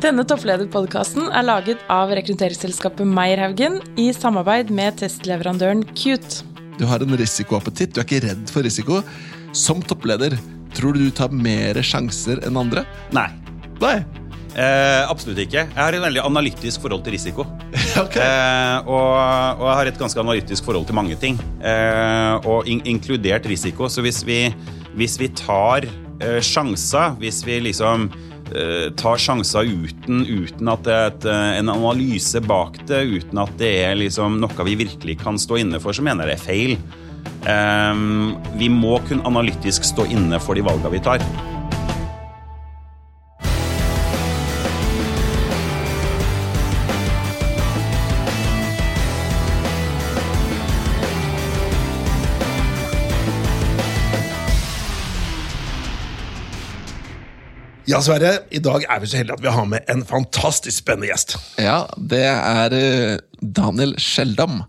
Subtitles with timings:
[0.00, 6.40] Denne topplederpodkasten er laget av rekrutteringsselskapet Meierhaugen i samarbeid med testleverandøren Cute.
[6.78, 9.02] Du har en risikoappetitt, du er ikke redd for risiko.
[9.52, 10.38] Som toppleder,
[10.72, 12.86] tror du du tar mer sjanser enn andre?
[13.12, 13.26] Nei.
[13.82, 13.98] Nei.
[14.56, 15.66] Eh, absolutt ikke.
[15.66, 17.44] Jeg har et veldig analytisk forhold til risiko.
[18.06, 18.24] okay.
[18.24, 19.12] Eh, og,
[19.60, 21.36] og jeg har et ganske analytisk forhold til mange ting.
[21.60, 23.92] Eh, og in inkludert risiko.
[23.92, 24.46] Så hvis vi,
[24.96, 28.08] hvis vi tar eh, sjanser, hvis vi liksom
[28.98, 33.52] tar sjanser uten, uten at det er et, eh, en analyse bak det, uten at
[33.60, 36.48] det er liksom noe vi virkelig kan stå inne for, så mener jeg det er
[36.48, 36.76] feil.
[37.40, 41.24] Um, vi må kun analytisk stå inne for de valgene vi tar.
[57.90, 61.08] Ja, Sverre, i dag er vi så heldige at vi har med en fantastisk spennende
[61.10, 61.32] gjest.
[61.58, 64.60] Ja, det er eh, Daniel Skjeldam.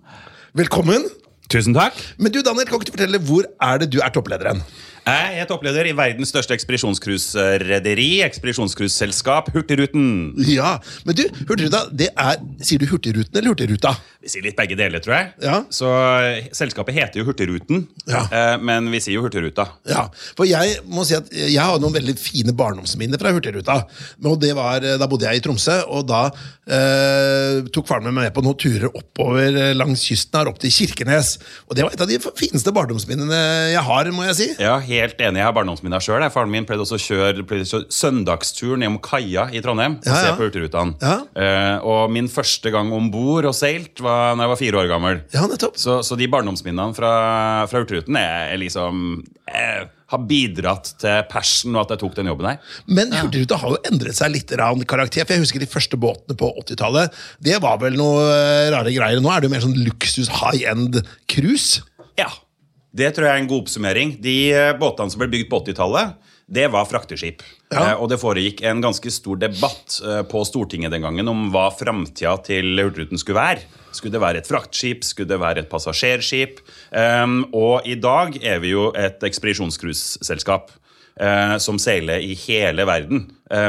[0.58, 1.06] Velkommen.
[1.52, 2.00] Tusen takk.
[2.18, 4.64] Men du, Daniel, kan ikke du fortelle hvor er det du er topplederen?
[5.02, 10.36] Jeg er toppleder i verdens største ekspedisjonscruiserederi, ekspedisjonscruiseselskap Hurtigruten.
[10.46, 10.76] Ja,
[11.08, 13.96] men du, Hurtigruta, det er Sier du Hurtigruten eller Hurtigruta?
[14.22, 15.32] Vi sier litt begge deler, tror jeg.
[15.42, 15.56] Ja.
[15.74, 18.22] Så eh, Selskapet heter jo Hurtigruten, Ja.
[18.30, 19.66] eh, men vi sier jo Hurtigruta.
[19.90, 20.06] Ja,
[20.38, 23.80] for jeg må si at jeg har noen veldig fine barndomsminner fra Hurtigruta.
[24.22, 26.28] Og det var, Da bodde jeg i Tromsø, og da
[26.70, 30.72] eh, tok faren min med på noen turer oppover eh, langs kysten her, opp til
[30.78, 31.34] Kirkenes.
[31.70, 33.42] Og det var et av de fineste barndomsminnene
[33.74, 34.50] jeg har, må jeg si.
[34.62, 35.42] Ja, helt enig.
[35.42, 36.26] Jeg har barndomsminner sjøl.
[36.34, 40.10] Faren min pleide også å kjøre, pleide å kjøre søndagstur nedom kaia i Trondheim og
[40.10, 40.98] Ja, se på Hurtigrutene.
[41.02, 41.16] Ja.
[41.36, 44.92] Eh, og min første gang om bord og seilt var da jeg var fire år
[44.92, 45.24] gammel.
[45.34, 45.48] Ja.
[45.80, 47.16] Så, så de barndomsminnene fra,
[47.72, 52.32] fra Hurtigruten er, er liksom eh, har bidratt til passion og at jeg tok den
[52.32, 52.74] jobben her.
[52.92, 55.24] Men Hurtigruta har jo endret seg litt rann karakter.
[55.26, 57.16] For jeg husker de første båtene på 80-tallet.
[57.44, 59.24] Det var vel noe eh, rare greier.
[59.24, 61.00] Nå er det jo mer sånn luksus high end
[61.32, 61.84] cruise.
[62.92, 64.18] Det tror jeg er en god oppsummering.
[64.24, 66.18] De eh, båtene som ble bygd på 80-tallet,
[66.52, 67.44] det var frakteskip.
[67.72, 67.94] Ja.
[67.94, 71.70] Eh, og det foregikk en ganske stor debatt eh, på Stortinget den gangen om hva
[71.72, 73.64] framtida til Hurtigruten skulle være.
[73.96, 75.06] Skulle det være et fraktskip?
[75.08, 76.60] Skulle det være et passasjerskip?
[76.96, 80.78] Um, og i dag er vi jo et ekspedisjonscruiseselskap.
[81.60, 83.26] som seiler i hele verden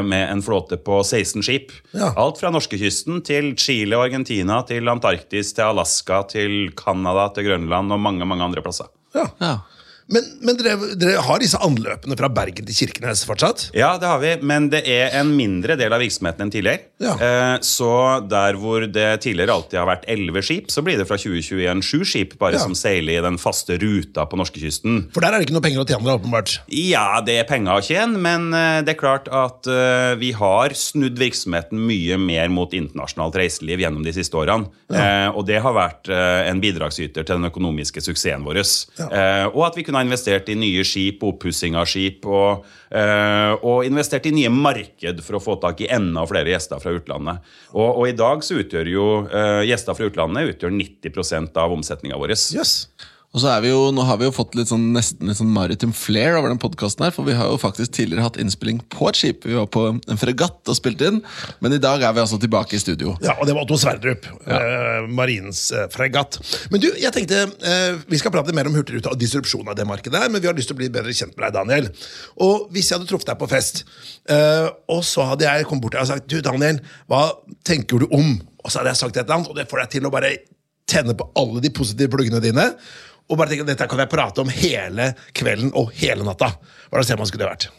[0.06, 1.72] med en flåte på 16 skip.
[1.90, 2.12] Ja.
[2.16, 7.92] Alt fra norskekysten til Chile og Argentina, til Antarktis, til Alaska, til Canada, til Grønland
[7.92, 8.86] og mange mange andre plasser.
[9.12, 9.64] Ja.
[10.12, 13.68] Men, men dere, dere har disse anløpene fra Bergen til Kirkenes fortsatt?
[13.76, 16.88] Ja, det har vi, men det er en mindre del av virksomheten enn tidligere.
[17.02, 17.14] Ja.
[17.22, 17.92] Eh, så
[18.28, 22.02] der hvor det tidligere alltid har vært elleve skip, så blir det fra 2021 sju
[22.08, 22.62] skip bare Ja.
[22.64, 24.98] som seiler i den faste ruta på norskekysten.
[25.14, 26.56] For der er det ikke noe penger å tjene, åpenbart.
[26.74, 30.74] Ja, det er penger å tjene, men eh, det er klart at eh, vi har
[30.76, 34.68] snudd virksomheten mye mer mot internasjonalt reiseliv gjennom de siste årene.
[34.92, 38.60] Eh, og det har vært en bidragsyter til den økonomiske suksessen vår.
[39.52, 43.86] Og at vi kunne ha investert i nye skip, oppussing av skip, og, eh, og
[43.88, 47.54] investert i nye marked for å få tak i enda flere gjester fra utlandet.
[47.72, 52.20] Og, og i dag så utgjør jo eh, gjester fra utlandet utgjør 90% av omsetninga
[52.20, 52.36] vår.
[52.56, 52.76] Yes.
[53.32, 55.52] Og så er vi jo, Nå har vi jo fått litt sånn, nesten litt sånn
[55.52, 59.18] maritim flair over den podkasten for vi har jo faktisk tidligere hatt innspilling på et
[59.18, 59.46] skip.
[59.48, 61.22] Vi var på en fregatt og spilte inn,
[61.64, 63.14] men i dag er vi altså tilbake i studio.
[63.24, 66.38] Ja, og det var Otto Sverdrup, eh, marinens eh, fregatt.
[66.72, 69.88] Men du, jeg tenkte eh, vi skal prate mer om Hurtigruta og disrupsjon av det
[69.88, 71.88] markedet her, men vi har lyst til å bli bedre kjent med deg, Daniel.
[72.44, 73.84] Og hvis jeg hadde truffet deg på fest,
[74.30, 77.24] eh, og så hadde jeg kommet bort til deg og sagt Du, Daniel, hva
[77.66, 78.36] tenker du om?
[78.62, 80.36] Og så hadde jeg sagt et eller annet, og det får deg til å bare
[80.92, 82.68] tenne på alle de positive pluggene dine.
[83.30, 86.52] Og bare tenke at dette kan jeg prate om hele kvelden og hele natta.
[86.90, 87.70] Hva det man skulle vært?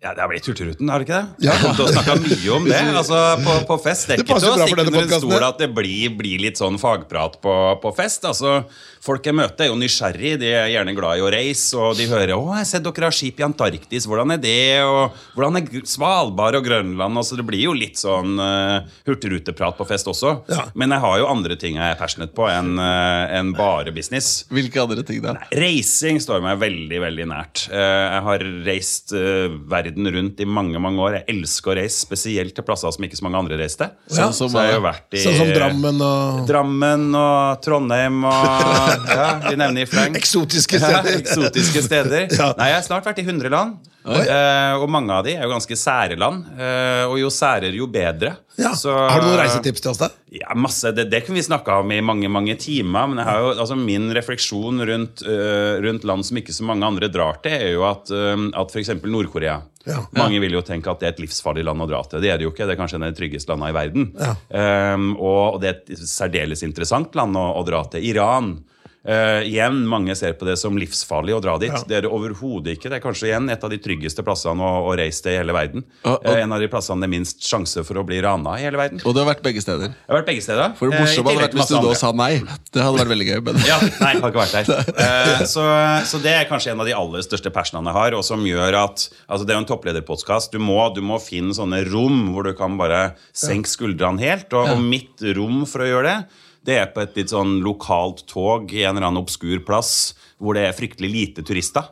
[0.00, 1.44] Ja, Det har blitt Hurtigruten, har det ikke det?
[1.44, 1.52] Ja.
[1.52, 2.78] Jeg har kommet til å snakke mye om det.
[3.02, 5.68] altså På, på fest det er ikke til å stikke under en stol at det
[5.76, 8.24] blir, blir litt sånn fagprat på, på fest.
[8.24, 8.62] altså
[9.00, 10.34] Folk jeg møter, er jo nysgjerrig.
[10.40, 11.72] De er gjerne glad i å reise.
[11.80, 14.04] Og de hører 'Å, jeg ser dere har skip i Antarktis.
[14.08, 18.36] Hvordan er det?' Og 'Hvordan er Svalbard og Grønland?' altså Det blir jo litt sånn
[18.40, 20.34] uh, hurtigruteprat på fest også.
[20.52, 20.66] Ja.
[20.74, 24.44] Men jeg har jo andre ting jeg er passionate på enn uh, en bare business.
[24.52, 25.36] Hvilke andre ting da?
[25.52, 27.68] Reising står meg veldig veldig nært.
[27.72, 31.16] Uh, Jeg har reist uh, verden rundt i mange mange år.
[31.20, 33.90] Jeg elsker å reise, spesielt til plasser som ikke så mange andre reiste.
[34.10, 38.34] Sånn som så jeg har vært i Sånn som Drammen og Drammen og Trondheim og
[39.18, 40.16] ja, Vi nevner i fleng.
[40.20, 41.18] eksotiske Ja, steder.
[41.22, 42.28] eksotiske steder.
[42.30, 42.52] Ja.
[42.58, 43.78] Nei, Jeg har snart vært i 100 land.
[44.18, 46.46] Eh, og mange av de er jo ganske sære land.
[46.58, 48.34] Eh, og jo særere, jo bedre.
[48.58, 48.72] Ja.
[48.76, 50.08] Så- Har du noen reisetips til oss, da?
[50.34, 50.90] Ja, masse.
[50.94, 53.06] Det, det kunne vi snakka om i mange mange timer.
[53.08, 57.40] Men jo, altså min refleksjon rundt, øh, rundt land som ikke så mange andre drar
[57.42, 58.94] til, er jo at, at f.eks.
[59.04, 60.02] Nord-Korea Ja.
[60.12, 62.20] Mange vil jo tenke at det er et livsfarlig land å dra til.
[62.20, 62.66] Det er det jo ikke.
[62.68, 64.10] Det er kanskje en av de tryggeste landene i verden.
[64.52, 68.04] Um, og, og det er et særdeles interessant land å, å dra til.
[68.10, 68.58] Iran.
[69.00, 71.70] Uh, igjen, Mange ser på det som livsfarlig å dra dit.
[71.72, 71.78] Ja.
[71.88, 72.90] Det er det overhodet ikke.
[72.92, 75.54] Det er kanskje igjen et av de tryggeste plassene å, å reise til i hele
[75.56, 75.84] verden.
[76.04, 78.58] Og- og- Uh, en av de plassene det er minst sjanse for å bli rana
[78.58, 79.00] i hele verden.
[79.06, 79.88] Og du har vært begge steder.
[79.88, 80.74] Jeg har vært begge steder.
[80.76, 82.42] For det Eh, morsomme hadde vært hvis du da sa nei.
[82.72, 83.40] Det hadde vært veldig gøy.
[83.48, 83.54] Men.
[83.64, 84.92] Ja, nei, jeg har ikke vært der.
[85.40, 85.64] Eh, så,
[86.04, 88.76] så det er kanskje en av de aller største passionene jeg har, og som gjør
[88.84, 90.52] at altså Det er jo en topplederpodkast.
[90.52, 94.52] Du, må- du må finne sånne rom hvor du kan bare senke skuldrene helt.
[94.52, 96.18] Og, og mitt rom for å gjøre det,
[96.66, 100.56] det er på et litt sånn lokalt tog i en eller annen obskur plass hvor
[100.56, 101.88] det er fryktelig lite turister.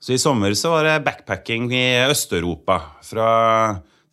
[0.00, 2.80] Så i sommer så var det backpacking i Øst-Europa.
[3.04, 3.30] Fra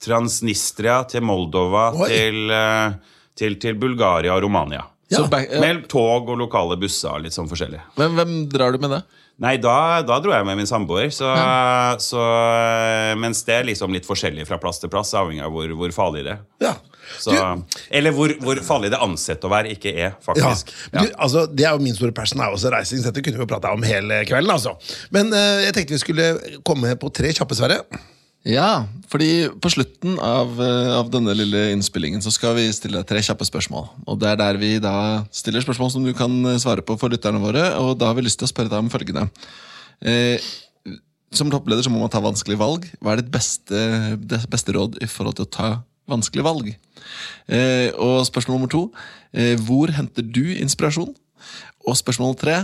[0.03, 2.95] Transnistria til Moldova til, eh,
[3.39, 4.83] til, til Bulgaria og Romania.
[5.13, 5.59] Så back, ja.
[5.61, 7.19] Med tog og lokale busser.
[7.21, 7.81] litt sånn forskjellig.
[7.99, 9.03] hvem, hvem drar du med det?
[9.43, 11.09] Nei, da, da dro jeg med min samboer.
[11.13, 11.29] Så,
[12.01, 12.23] så,
[13.19, 16.25] mens det er liksom litt forskjellig fra plass til plass, avhengig av hvor, hvor farlig
[16.27, 16.43] det er.
[16.63, 16.73] Ja.
[17.19, 17.33] Så,
[17.91, 20.13] eller hvor, hvor farlig det ansett å være, ikke er, Ja.
[20.23, 20.71] faktisk.
[20.93, 23.03] Du, altså, det er jo min store passion, er også reising.
[23.03, 24.51] Dette kunne vi jo prata om hele kvelden.
[24.53, 24.75] altså.
[25.13, 26.31] Men uh, jeg tenkte vi skulle
[26.65, 27.81] komme på tre kjappe, Sverre.
[28.43, 33.07] Ja, fordi på slutten av, eh, av denne lille innspillingen så skal vi stille deg
[33.07, 33.85] tre kjappe spørsmål.
[34.03, 37.13] Og det er der vi da stiller spørsmål som du kan eh, svare på for
[37.13, 37.69] lytterne våre.
[37.79, 39.29] Og da har vi lyst til å spørre deg om følgende.
[40.03, 40.43] Eh,
[41.31, 42.89] som toppleder så må man ta vanskelige valg.
[42.99, 43.79] Hva er ditt beste,
[44.51, 45.69] beste råd i forhold til å ta
[46.09, 46.71] vanskelige valg?
[47.47, 48.85] Eh, og spørsmål nummer to.
[49.33, 51.13] Eh, hvor henter du inspirasjon?
[51.87, 52.57] Og spørsmål tre.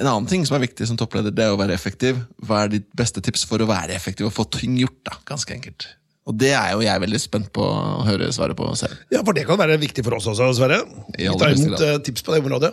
[0.00, 2.22] En annen ting som er viktig som toppleder, det er å være effektiv.
[2.40, 5.02] Hva er ditt beste tips for å være effektiv og få ting gjort?
[5.08, 5.90] da, ganske enkelt.
[6.30, 8.94] Og det er jo jeg veldig spent på å høre svaret på selv.
[9.10, 10.78] Ja, for det kan være viktig for oss også, Sverre.
[11.16, 12.70] Vi tar imot eh, tips på det området.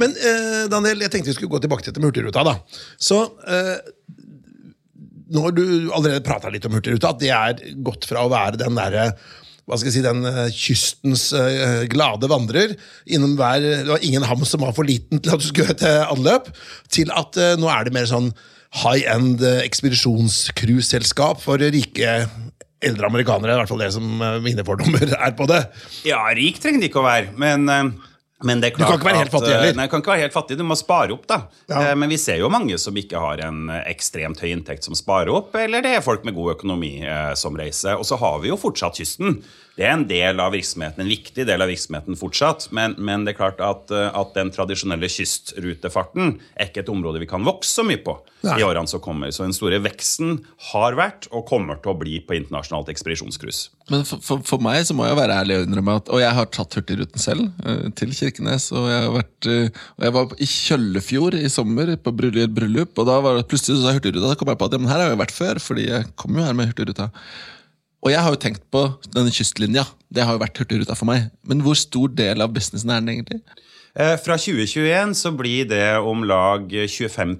[0.00, 2.44] Men eh, Daniel, jeg tenkte vi skulle gå tilbake til dette med Hurtigruta.
[2.46, 2.54] da.
[3.02, 3.18] Så
[3.50, 3.74] eh,
[5.34, 8.62] nå har du allerede prata litt om Hurtigruta, at det er gått fra å være
[8.62, 9.08] den derre
[9.64, 12.74] hva skal jeg si, den eh, kystens eh, glade vandrer.
[13.08, 16.02] Innom hver, det var ingen ham som var for liten til at du skulle til
[16.04, 16.50] anløp.
[16.92, 18.32] Til at eh, nå er det mer sånn
[18.82, 22.16] high end ekspedisjonscruiseselskap for rike
[22.84, 23.54] eldre amerikanere.
[23.54, 25.62] I hvert fall det som eh, mine fordommer er på det.
[26.08, 28.12] Ja, rik trenger det ikke å være, men, eh,
[28.44, 29.78] men det er Du kan ikke være helt fattig eh, heller.
[29.78, 31.40] Nei, kan ikke være helt fattig, du må spare opp, da.
[31.70, 31.80] Ja.
[31.90, 34.96] Eh, Men vi ser jo mange som ikke har en eh, ekstremt høy inntekt som
[34.98, 37.96] sparer opp, eller det er folk med god økonomi eh, som reiser.
[37.98, 39.40] Og så har vi jo fortsatt kysten.
[39.74, 43.32] Det er en del av virksomheten, en viktig del av virksomheten fortsatt, men, men det
[43.34, 47.72] er klart at, eh, at den tradisjonelle kystrutefarten er ikke et område vi kan vokse
[47.74, 48.60] så mye på Nei.
[48.60, 49.32] i årene som kommer.
[49.34, 50.36] Så den store veksten
[50.70, 53.72] har vært og kommer til å bli på internasjonalt ekspedisjonscruise.
[53.90, 56.36] Men for, for, for meg så må jeg være ærlig og innrømme at Og jeg
[56.38, 58.68] har tatt Hurtigruten selv, eh, til Kirkenes.
[58.72, 62.94] Og jeg, har vært, eh, og jeg var i Kjøllefjord i sommer på bryllup.
[62.94, 64.92] Og da var det plutselig så sa Hurtigruta, da kom jeg på at ja, men
[64.92, 65.62] her har jeg vært før.
[65.66, 67.10] Fordi jeg kom jo her med Hurtigruta.
[68.04, 68.84] Og jeg har jo tenkt på
[69.14, 69.86] denne kystlinja.
[70.12, 71.30] Det har jo vært Hurtigruta for meg.
[71.48, 73.40] Men hvor stor del av businessen er den egentlig?
[73.94, 77.36] Eh, Fra 2021 så blir det om lag 25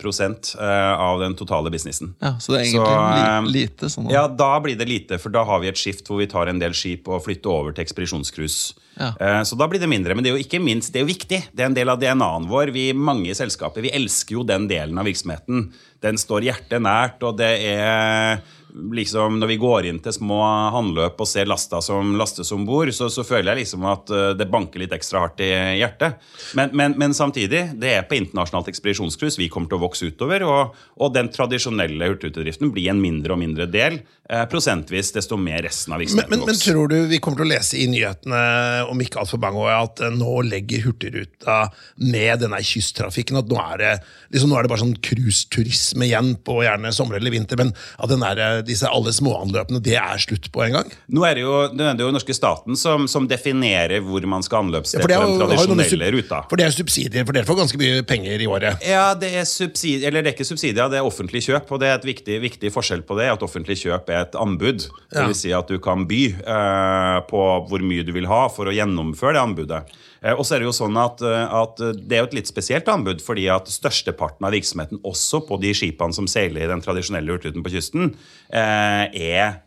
[0.55, 2.15] eh, av den totale businessen.
[2.23, 3.91] Ja, Så det er egentlig Så, li, eh, lite.
[3.91, 4.11] sånn.
[4.11, 6.61] Ja, da blir det lite, for da har vi et skift hvor vi tar en
[6.61, 8.75] del skip og flytter over til ekspedisjonscruise.
[8.95, 9.43] Ja.
[9.43, 10.15] Så da blir det mindre.
[10.15, 11.41] Men det er jo ikke minst, det er jo viktig.
[11.53, 12.71] Det er en del av DNA-en vår.
[12.71, 15.73] Vi mange selskaper vi elsker jo den delen av virksomheten.
[16.01, 18.39] Den står hjertet nært, og det er
[18.75, 20.41] liksom Når vi går inn til små
[20.75, 24.33] handløp og ser lasta som lastes om bord, så, så føler jeg liksom at eh,
[24.39, 26.19] det banker litt ekstra hardt i hjertet.
[26.59, 30.47] Men, men, men samtidig, det er på internasjonalt ekspedisjonscruise vi kommer til å vokse utover.
[30.49, 34.01] Og, og den tradisjonelle hurtigrutedriften blir en mindre og mindre del,
[34.49, 36.73] prosentvis, desto mer resten av Men, virksomheten men, men vokser.
[36.73, 38.41] tror du vi kommer til å lese i nyhetene
[38.89, 41.59] om ikke altfor mange år at eh, nå legger Hurtigruta
[42.01, 43.37] ned denne kysttrafikken?
[43.43, 43.93] At nå er det,
[44.33, 48.13] liksom, nå er det bare sånn cruiseturisme igjen på gjerne sommer eller vinter, men at
[48.13, 50.95] den der, eh, disse alle småanløpene, det er slutt på en gang?
[51.13, 54.45] Nå er det jo, det er jo den norske staten som, som definerer hvor man
[54.45, 56.41] skal på er den tradisjonelle ruta.
[56.49, 58.85] For det er subsidier, for dere får ganske mye penger i året.
[58.87, 61.69] Ja, det er subsidier, eller det er ikke subsidier, det er offentlig kjøp.
[61.75, 64.87] Og det er et viktig, viktig forskjell på det, at offentlig kjøp er et anbud.
[65.11, 65.27] Det Ja.
[65.27, 68.75] vil si at du kan by eh, på hvor mye du vil ha for å
[68.75, 69.83] gjennomføre det anbudet.
[70.25, 72.49] Eh, og så er det jo sånn at, eh, at det er jo et litt
[72.51, 76.81] spesielt anbud, fordi at størsteparten av virksomheten, også på de skipene som seiler i den
[76.81, 78.15] tradisjonelle hurtigruten på kysten,
[78.51, 79.61] eh, er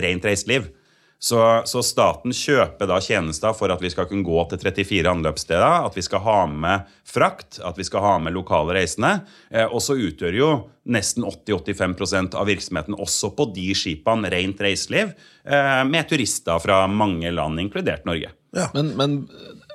[0.00, 0.68] rent reiseliv.
[1.24, 5.86] Så, så, staten kjøper da tjenester for at vi skal kunne gå til 34 anløpssteder,
[5.86, 9.22] at vi skal ha med frakt, at vi skal ha med lokale reisende.
[9.48, 10.50] Eh, og så utgjør jo
[10.84, 15.16] nesten 80-85% av virksomheten også på de skipene rent reiseliv,
[15.48, 18.34] eh, med turister fra mange land, inkludert Norge.
[18.52, 18.68] Ja.
[18.76, 19.16] Men, men,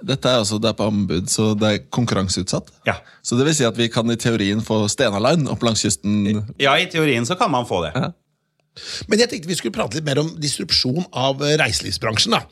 [0.06, 2.70] dette er altså det er på anbud, så det er konkurranseutsatt?
[2.86, 3.00] Ja.
[3.25, 6.46] Så det vil si at vi kan i teorien få Stena Line opp langs kysten?
[6.62, 7.96] Ja, i teorien så kan man få det.
[7.98, 8.13] Ja.
[9.07, 12.38] Men jeg tenkte vi skulle prate litt mer om distrupsjon av eh, reiselivsbransjen.
[12.38, 12.43] da.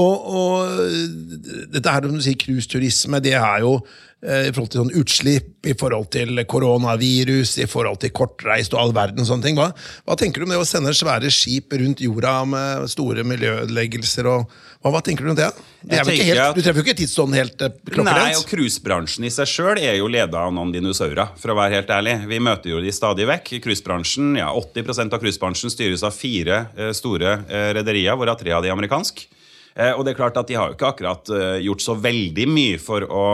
[0.00, 4.80] Og, og dette her, som du sier, cruiseturisme, det er jo Eh, i forhold til
[4.80, 9.58] sånn utslipp, i forhold til koronavirus, i forhold til kortreist og all verden sånne ting.
[9.60, 9.68] Hva,
[10.08, 14.26] hva, tenker du om det å sende svære skip rundt jorda med store miljøødeleggelser?
[14.26, 15.50] Hva, hva, tenker du om det?
[15.82, 18.22] det helt, at, du treffer jo ikke tidsånden helt eh, klokkerent.
[18.22, 21.80] Nei, og cruisebransjen i seg sjøl er jo leda av noen dinosaurer, for å være
[21.80, 22.16] helt ærlig.
[22.30, 23.56] Vi møter jo de stadig vekk.
[23.64, 28.64] Cruisebransjen, ja, 80% av cruisebransjen styres av fire eh, store eh, rederier, hvorav tre av
[28.64, 29.28] de amerikanske.
[29.76, 32.46] Eh, og det er klart at de har jo ikke akkurat eh, gjort så veldig
[32.48, 33.26] mye for å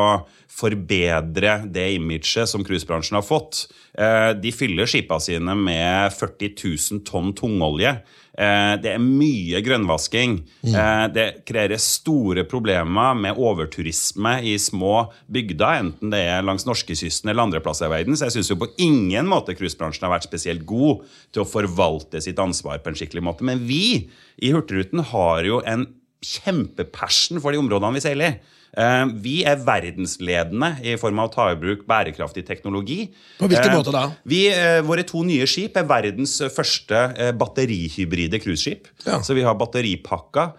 [0.52, 3.68] forbedre det imaget som cruisebransjen har fått.
[3.94, 8.00] Eh, de fyller skipa sine med 40 000 tonn tungolje.
[8.32, 10.38] Det er mye grønnvasking.
[10.64, 10.76] Mm.
[11.12, 17.44] Det kreerer store problemer med overturisme i små bygder, enten det er langs norskekysten eller
[17.44, 18.16] andre plasser i verden.
[18.16, 22.40] Så jeg syns på ingen måte cruisebransjen har vært spesielt god til å forvalte sitt
[22.40, 23.44] ansvar på en skikkelig måte.
[23.44, 24.08] Men vi
[24.40, 25.84] i Hurtigruten har jo en
[26.22, 28.58] kjempepassion for de områdene vi seiler i.
[28.72, 33.04] Eh, vi er verdensledende i form av å ta i bruk bærekraftig teknologi.
[33.36, 34.06] På hvilken eh, måte da?
[34.28, 37.02] Vi, eh, våre to nye skip er verdens første
[37.36, 38.88] batterihybride cruiseskip.
[39.04, 39.20] Ja.
[39.20, 40.52] Så vi har batteripakka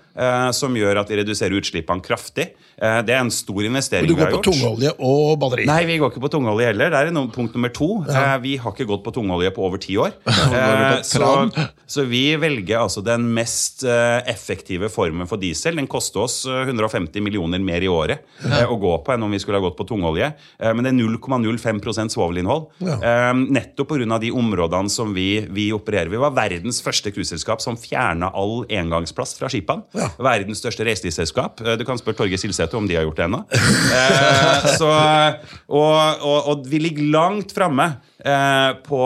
[0.54, 2.52] som gjør at vi reduserer utslippene kraftig.
[2.78, 4.44] Det er en stor investering vi har gjort.
[4.44, 5.68] Du går på tungolje og batteri?
[5.70, 6.94] Nei, vi går ikke på tungolje heller.
[6.94, 7.90] Det er punkt nummer to.
[8.08, 8.38] Ja.
[8.44, 10.16] Vi har ikke gått på tungolje på over ti år.
[11.14, 11.30] så,
[11.86, 15.78] så, vi velger altså den mest effektive formen for diesel.
[15.80, 18.64] Den koster oss 150 millioner mer i året ja.
[18.64, 20.32] Eh, å gå på enn om vi skulle ha gått på tungolje.
[20.60, 22.68] Eh, men det er 0,05% svovelinnhold.
[22.84, 22.98] Ja.
[22.98, 24.20] Eh, nettopp pga.
[24.20, 26.12] de områdene som vi, vi, opererer.
[26.12, 29.86] Vi var verdens første cruiseselskap som fjerna all engangsplast fra skipene.
[29.98, 30.10] Ja.
[30.18, 31.64] Verdens største reiselivsselskap.
[31.80, 33.44] Du kan spørre Torgeir Silsæter om de har gjort det ennå.
[35.70, 37.96] og, og, og, vi ligger langt framme
[38.88, 39.04] på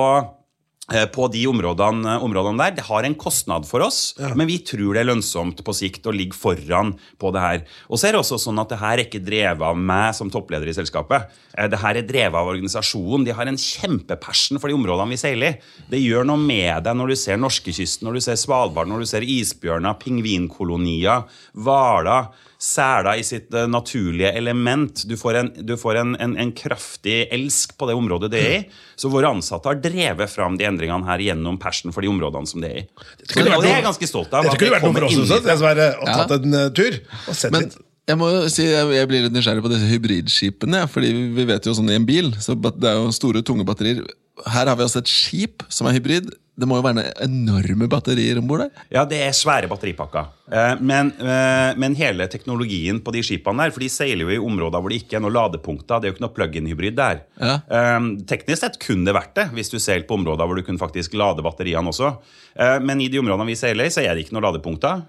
[0.87, 2.75] Eh, på de områdene, områdene, der.
[2.77, 4.29] Det har en kostnad for oss, ja.
[4.39, 7.65] men vi tror det er lønnsomt på sikt å ligge foran på det her.
[7.91, 10.31] Og så er det også sånn at det her er ikke drevet av meg som
[10.31, 11.27] toppleder i selskapet.
[11.57, 13.27] Eh, det her er drevet av organisasjonen.
[13.27, 15.83] De har en kjempepassion for de områdene vi seiler i.
[15.91, 19.11] Det gjør noe med deg når du ser norskekysten, når du ser Svalbard, når du
[19.11, 21.27] ser isbjørner, pingvinkolonier,
[21.67, 25.03] hvaler seler i sitt uh, naturlige element.
[25.05, 28.55] Du får, en, du får en, en, en, kraftig elsk på det området det er
[28.55, 28.61] i.
[28.97, 32.63] Så våre ansatte har drevet fram de endringene her gjennom passion for de områdene som
[32.63, 32.87] det er i.
[33.23, 34.47] Det, og det er jeg ganske stolt av.
[34.47, 37.01] Dette kunne vært noe for oss også, Sverre, å tatt en uh, tur.
[37.27, 37.69] og sett Men,
[38.07, 40.85] jeg må si, jeg, blir litt nysgjerrig på disse hybridskipene.
[40.89, 44.05] fordi vi vet jo sånn i en bil, så det er jo store, tunge batterier.
[44.45, 46.29] Her har vi altså et skip som er hybrid.
[46.57, 48.85] Det må jo være enorme batterier om bord der?
[48.89, 50.31] Ja, det er svære batteripakker.
[50.49, 54.41] Eh, men, eh, men, hele teknologien på de skipene der, for de seiler jo i
[54.41, 56.01] områder hvor det ikke er noen ladepunkter.
[56.01, 57.21] Det er jo ikke noe plug-in-hybrid der.
[57.37, 57.59] Ja.
[57.69, 60.81] Eh, teknisk sett kunne det vært det, hvis du seilte på områder hvor du kunne
[60.81, 62.15] faktisk lade batteriene også.
[62.57, 65.03] Men i de områdene vi seiler i, så er det ikke noen ladepunkter.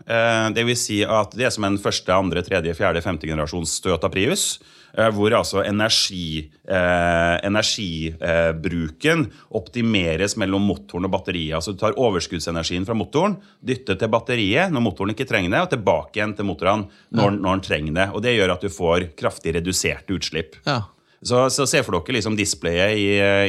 [0.53, 4.11] Det vil si at det er som en første, andre, tredje, fjerde, femte generasjons Toyota
[4.13, 4.59] Prius.
[4.97, 9.27] Eh, hvor altså energi, eh, energibruken
[9.59, 11.55] optimeres mellom motoren og batteriet.
[11.59, 15.73] Altså Du tar overskuddsenergien fra motoren, dytter til batteriet når motoren ikke trenger det, og
[15.75, 18.09] tilbake igjen til motorene når, når den trenger det.
[18.15, 20.57] Og Det gjør at du får kraftig reduserte utslipp.
[20.67, 20.83] Ja.
[21.19, 23.07] Så, så se for dere liksom displayet i,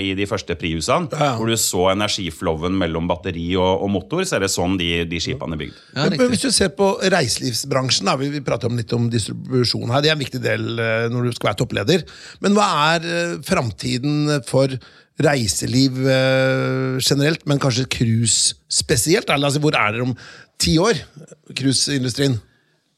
[0.09, 1.35] i, de første Priusene, ja.
[1.37, 4.23] hvor du så energiflowen mellom batteri og, og, motor.
[4.25, 5.83] Så er det sånn de, de skipene er bygd.
[5.93, 9.05] Ja, men, men, hvis du ser på reiselivsbransjen, da, vi, vi prater om litt om
[9.13, 12.07] distribusjon her, det er en viktig del eh, når du skal være toppleder.
[12.41, 14.73] Men hva er uh, framtiden for
[15.21, 19.29] reiseliv uh, generelt, men kanskje cruise spesielt?
[19.29, 20.17] Altså, hvor er dere om
[20.57, 21.05] ti år?
[21.53, 22.39] Cruiseindustrien?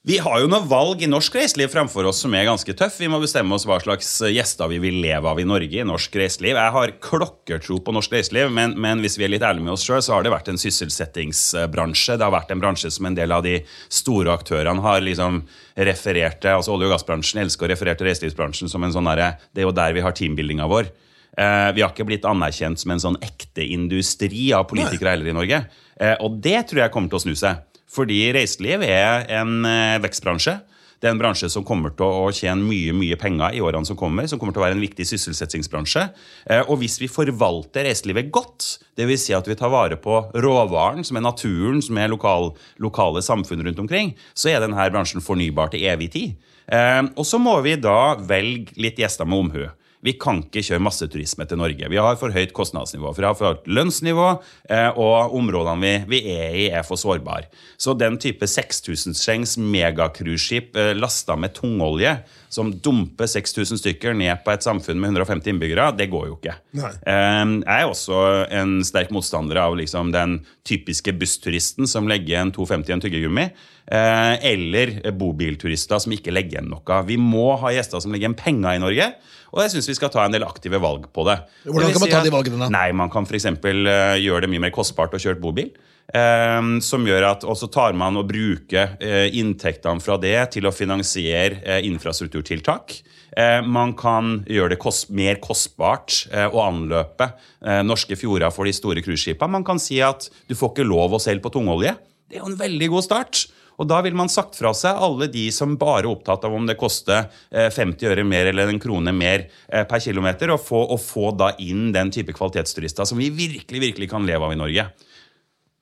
[0.01, 2.95] Vi har jo noe valg i norsk reiseliv fremfor oss som er ganske tøff.
[2.97, 6.15] Vi må bestemme oss hva slags gjester vi vil leve av i Norge i norsk
[6.17, 6.57] reiseliv.
[6.57, 9.85] Jeg har klokkertro på norsk reiseliv, men, men hvis vi er litt ærlige med oss
[9.85, 12.17] sjøl, så har det vært en sysselsettingsbransje.
[12.17, 13.59] Det har vært en bransje som en del av de
[13.93, 15.43] store aktørene har liksom
[15.77, 16.57] referert til.
[16.57, 19.69] Altså Olje- og gassbransjen elsker å referere til reiselivsbransjen som en sånn derre Det er
[19.69, 20.89] jo der vi har teambuildinga vår.
[21.37, 25.41] Eh, vi har ikke blitt anerkjent som en sånn ekte industri av politikere heller i
[25.43, 25.67] Norge.
[26.01, 27.67] Eh, og det tror jeg kommer til å snu seg.
[27.91, 30.59] Fordi reiseliv er en eh, vekstbransje.
[31.01, 33.97] Det er en bransje som kommer til å tjene mye mye penger i årene som
[33.97, 34.27] kommer.
[34.29, 36.03] Som kommer til å være en viktig sysselsettingsbransje.
[36.45, 38.67] Eh, og hvis vi forvalter reiselivet godt,
[38.99, 39.25] dvs.
[39.25, 42.51] Si at vi tar vare på råvaren, som er naturen, som er lokal,
[42.85, 46.37] lokale samfunn rundt omkring, så er denne bransjen fornybar til evig tid.
[46.69, 49.65] Eh, og så må vi da velge litt gjester med omhu.
[50.01, 51.89] Vi kan ikke kjøre masseturisme til Norge.
[51.91, 53.11] Vi har for høyt kostnadsnivå.
[53.13, 54.27] For vi har for høyt lønnsnivå,
[54.73, 57.51] eh, og områdene vi, vi, er i, er for sårbare.
[57.77, 62.15] Så den type 6000-skjengs megacruiseskip eh, lasta med tungolje,
[62.51, 66.57] som dumper 6000 stykker ned på et samfunn med 150 innbyggere, det går jo ikke.
[66.81, 66.91] Nei.
[67.05, 68.23] Eh, jeg er også
[68.57, 73.45] en sterk motstander av liksom den typiske bussturisten som legger igjen 250 i en tyggegummi.
[73.91, 76.99] Eller bobilturister som ikke legger igjen noe.
[77.03, 79.07] Vi må ha gjester som legger igjen penger i Norge.
[79.51, 81.37] Og jeg syns vi skal ta en del aktive valg på det.
[81.67, 82.69] Hvordan kan man ta de valgene da?
[82.71, 83.45] Nei, Man kan f.eks.
[83.51, 85.71] Uh, gjøre det mye mer kostbart å kjøre bobil.
[86.13, 90.73] eh, som gjør at også tar man og bruker eh, inntektene fra det til å
[90.75, 92.97] finansiere eh, infrastrukturtiltak.
[93.37, 97.29] Eh, man kan gjøre det kost, mer kostbart eh, å anløpe
[97.63, 99.55] eh, norske fjorder for de store cruiseskipene.
[99.59, 101.95] Man kan si at du får ikke lov å selge på tungolje.
[102.27, 103.45] Det er jo en veldig god start.
[103.79, 106.67] Og da vil man sagt fra seg alle de som bare er opptatt av om
[106.69, 110.83] det koster eh, 50 øre mer eller en krone mer eh, per kilometer, og få,
[110.93, 114.59] og få da inn den type kvalitetsturister som vi virkelig, virkelig kan leve av i
[114.59, 114.89] Norge.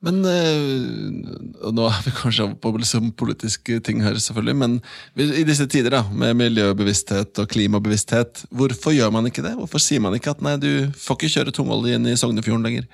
[0.00, 4.78] Men øh, Nå er vi kanskje på liksom politiske ting her, selvfølgelig, men
[5.20, 9.52] i disse tider da, med miljøbevissthet og klimabevissthet, hvorfor gjør man ikke det?
[9.58, 12.88] Hvorfor sier man ikke at nei, du får ikke kjøre tungolje inn i Sognefjorden lenger?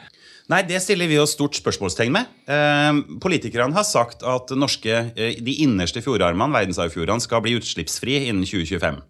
[0.47, 2.29] Nei, det stiller vi oss stort spørsmålstegn med.
[2.47, 8.47] Eh, politikerne har sagt at norske, eh, de innerste fjordarmene, verdensarvfjordene, skal bli utslippsfrie innen
[8.47, 9.01] 2025.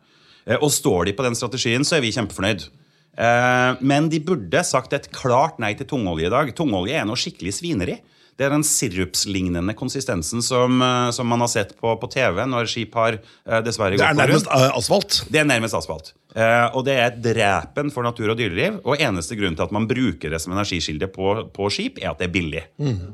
[0.46, 2.68] Eh, og står de på den strategien, så er vi kjempefornøyd.
[3.16, 6.54] Eh, men de burde sagt et klart nei til tungolje i dag.
[6.56, 8.00] Tungolje er noe skikkelig svineri.
[8.36, 12.68] Det er den sirupslignende konsistensen som, eh, som man har sett på, på TV når
[12.68, 15.20] skip har eh, dessverre Det er gått på nærmest er nærmest asfalt.
[15.32, 16.12] Det er nærmest asfalt.
[16.36, 18.82] Eh, og det er drepen for natur og dyreliv.
[18.84, 22.20] Og eneste grunn til at man bruker det som energikilde på, på skip, er at
[22.20, 22.66] det er billig.
[22.82, 23.06] Eh,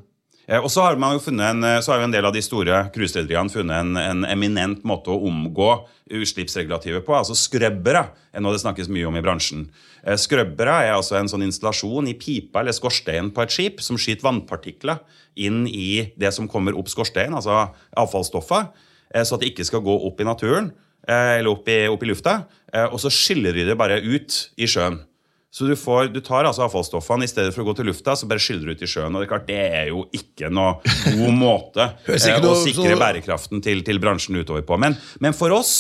[0.59, 2.81] og så har, man jo en, eh, så har jo en del av de store
[2.95, 5.69] cruiserederiene funnet en, en eminent måte å omgå
[6.13, 7.15] utslippsregulativet på.
[7.15, 9.69] Altså Skrøbbere er noe det snakkes mye om i bransjen.
[10.03, 14.01] Eh, Skrøbbere er altså en sånn installasjon i pipa eller skorsteinen på et skip som
[14.01, 14.99] skyter vannpartikler
[15.39, 17.69] inn i det som kommer opp skorsteinen, altså
[18.03, 18.67] avfallsstoffer,
[19.15, 20.73] eh, så at det ikke skal gå opp i naturen
[21.07, 22.43] eh, eller opp i, opp i lufta.
[22.75, 25.05] eh, Og så skyller de det bare ut i sjøen.
[25.53, 28.25] Så du, får, du tar altså avfallsstoffene i stedet for å gå til lufta, så
[28.29, 29.13] bare skyller du ut i sjøen.
[29.13, 30.79] Og det er klart, det er jo ikke noe
[31.13, 34.79] god måte eh, å sikre bærekraften til, til bransjen utover på.
[34.81, 35.75] Men, men for oss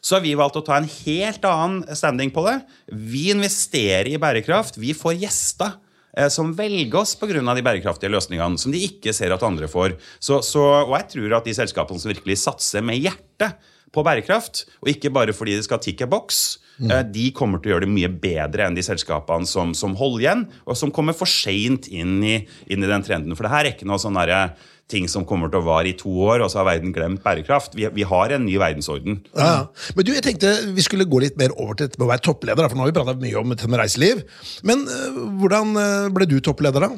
[0.00, 2.56] så har vi valgt å ta en helt annen standing på det.
[2.88, 4.80] Vi investerer i bærekraft.
[4.80, 5.76] Vi får gjester
[6.16, 7.42] eh, som velger oss pga.
[7.44, 9.98] de bærekraftige løsningene som de ikke ser at andre får.
[10.16, 13.60] Så, så, og jeg tror at de selskapene som virkelig satser med hjertet
[13.92, 16.92] på bærekraft, og ikke bare fordi det skal tikke boks, Mm.
[17.10, 20.44] de kommer til å gjøre det mye bedre enn de selskapene som, som holder igjen,
[20.64, 23.34] og som kommer for seint inn, i- inn i den trenden.
[23.34, 24.52] For det her er ikke noe sånn derre
[24.86, 27.74] ting som kommer til å vare i to år, og så har verden glemt bærekraft.
[27.74, 29.18] Vi, vi har en ny verdensorden.
[29.34, 29.66] Ja.
[29.96, 32.22] Men du, jeg tenkte vi skulle gå litt mer over til dette med å være
[32.30, 32.68] toppleder.
[32.70, 34.22] For nå har vi prata mye om dette med reiseliv.
[34.62, 36.92] Men eh, hvordan eh, ble du toppleder, da?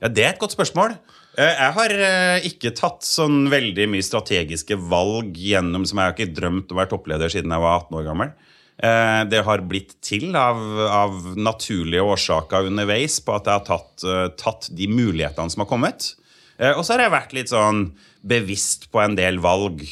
[0.00, 0.94] Ja, Det er et godt spørsmål.
[1.38, 6.16] Eh, Jeg har eh, ikke tatt sånn veldig mye strategiske valg gjennom som jeg har
[6.16, 8.32] ikke drømt å være toppleder siden jeg var 18 år gammel.
[8.78, 10.58] Eh, Det har blitt til av,
[10.90, 16.12] av naturlige årsaker underveis på at jeg har tatt, tatt de mulighetene som har kommet.
[16.58, 17.84] Og så har jeg vært litt sånn
[18.26, 19.84] bevisst på en del valg.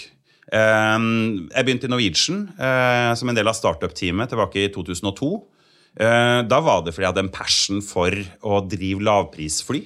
[0.51, 2.41] Jeg begynte i Norwegian
[3.15, 5.29] som en del av startup-teamet tilbake i 2002.
[6.01, 8.11] Eh, Da var det fordi jeg hadde en passion for
[8.43, 9.85] å drive lavprisfly.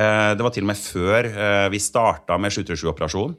[0.00, 3.36] Eh, Det var til og med før eh, vi starta med 737-operasjonen.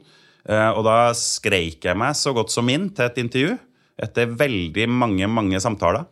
[0.48, 3.58] Eh, Og da skreik jeg meg så godt som inn til et intervju.
[4.02, 6.06] Etter veldig mange mange samtaler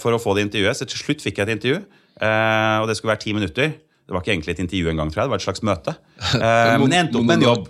[0.00, 0.78] for å få det intervjuet.
[0.78, 1.80] Så til slutt fikk jeg et intervju,
[2.22, 3.74] og det skulle være ti minutter.
[3.74, 5.26] Det var ikke egentlig et intervju engang, tror jeg.
[5.26, 5.94] Det var et slags møte.
[6.78, 7.66] Men jeg endte opp med en jobb.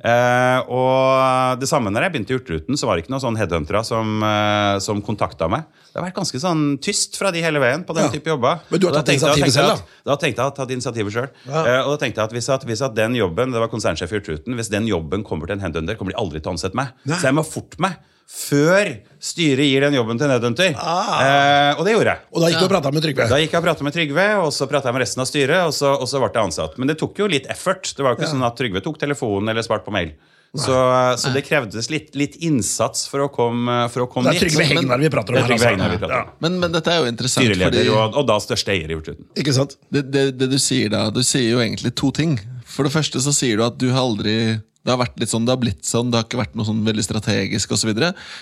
[0.00, 3.36] Eh, og det samme når jeg begynte i Hurtigruten, så var det ikke noen sånn
[3.36, 5.66] headhuntere som, uh, som kontakta meg.
[5.90, 8.10] Det har vært ganske sånn tyst fra de hele veien på den Ja.
[8.14, 8.60] type jobber.
[8.70, 11.28] Men du har tatt initiativet selv, at- Da tenkte jeg at tatt initiativet sjøl.
[11.46, 11.84] Ja.
[11.84, 14.18] og da tenkte jeg at hvis, at hvis at den jobben det var konsernsjef i
[14.20, 16.88] Hurtigruten, hvis den jobben kommer til en headhunter, kommer de aldri til å ansette meg.
[17.04, 17.16] Nei.
[17.18, 17.96] Så jeg må forte meg
[18.30, 20.74] før styret gir den jobben til Nedhunter.
[20.78, 21.20] Ah.
[21.20, 22.26] Eh, og det gjorde jeg.
[22.30, 23.28] Og da gikk du og prata med Trygve?
[23.30, 25.62] Da gikk jeg og pratet med Trygve, og så pratet jeg med resten av styret,
[25.66, 26.76] og så, og så ble jeg ansatt.
[26.80, 27.90] Men det tok jo litt effort.
[27.96, 30.14] Det var jo ikke sånn at Trygve tok telefonen eller svarte på mail.
[30.50, 30.74] Så,
[31.18, 34.64] så det krevdes litt, litt innsats for å komme, for å komme Det er Trygve
[34.64, 34.72] dit.
[34.72, 35.52] Hegnar vi prater om Det er her.
[35.52, 36.06] Trygve Hegnar vi altså.
[36.06, 36.32] prater om.
[36.32, 36.38] Ja.
[36.46, 39.28] Men, men dette er jo interessant, fordi Styreleder og, og da største eier i Hurtigruten.
[39.38, 39.76] Ikke sant?
[39.94, 42.34] det, det, det du sier da, du sier jo egentlig to ting.
[42.66, 44.34] For det første så sier du at du har aldri
[44.80, 46.84] Det har vært litt sånn, det har blitt sånn, det har ikke vært noe sånn
[46.86, 47.90] veldig strategisk osv.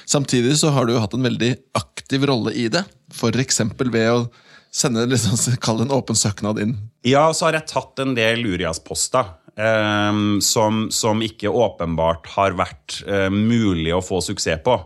[0.06, 2.84] Samtidig så har du jo hatt en veldig aktiv rolle i det.
[3.14, 3.62] F.eks.
[3.80, 4.28] ved å
[4.74, 6.76] sende liksom, kall en åpen søknad inn.
[7.06, 9.34] Ja, så har jeg tatt en del Urias-poster.
[9.58, 14.78] Eh, som, som, ikke åpenbart har vært eh, mulig å få suksess på.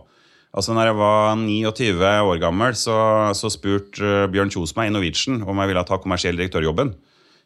[0.53, 2.95] Altså når jeg var 29 år gammel, så,
[3.33, 6.91] så spurte uh, Bjørn Kjos meg i Norwegian om jeg ville ta kommersiell direktørjobben.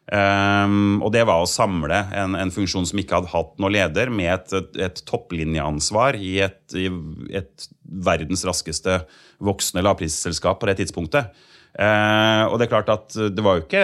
[0.08, 4.08] Um, og det var å samle en, en, funksjon som ikke hadde hatt noen leder,
[4.08, 6.88] med et, et, et topplinjeansvar i et, i
[7.36, 7.68] et,
[8.06, 9.02] verdens raskeste
[9.44, 11.32] voksende lavprisselskap på det tidspunktet.
[11.78, 13.82] Uh, og det er klart at det var jo ikke,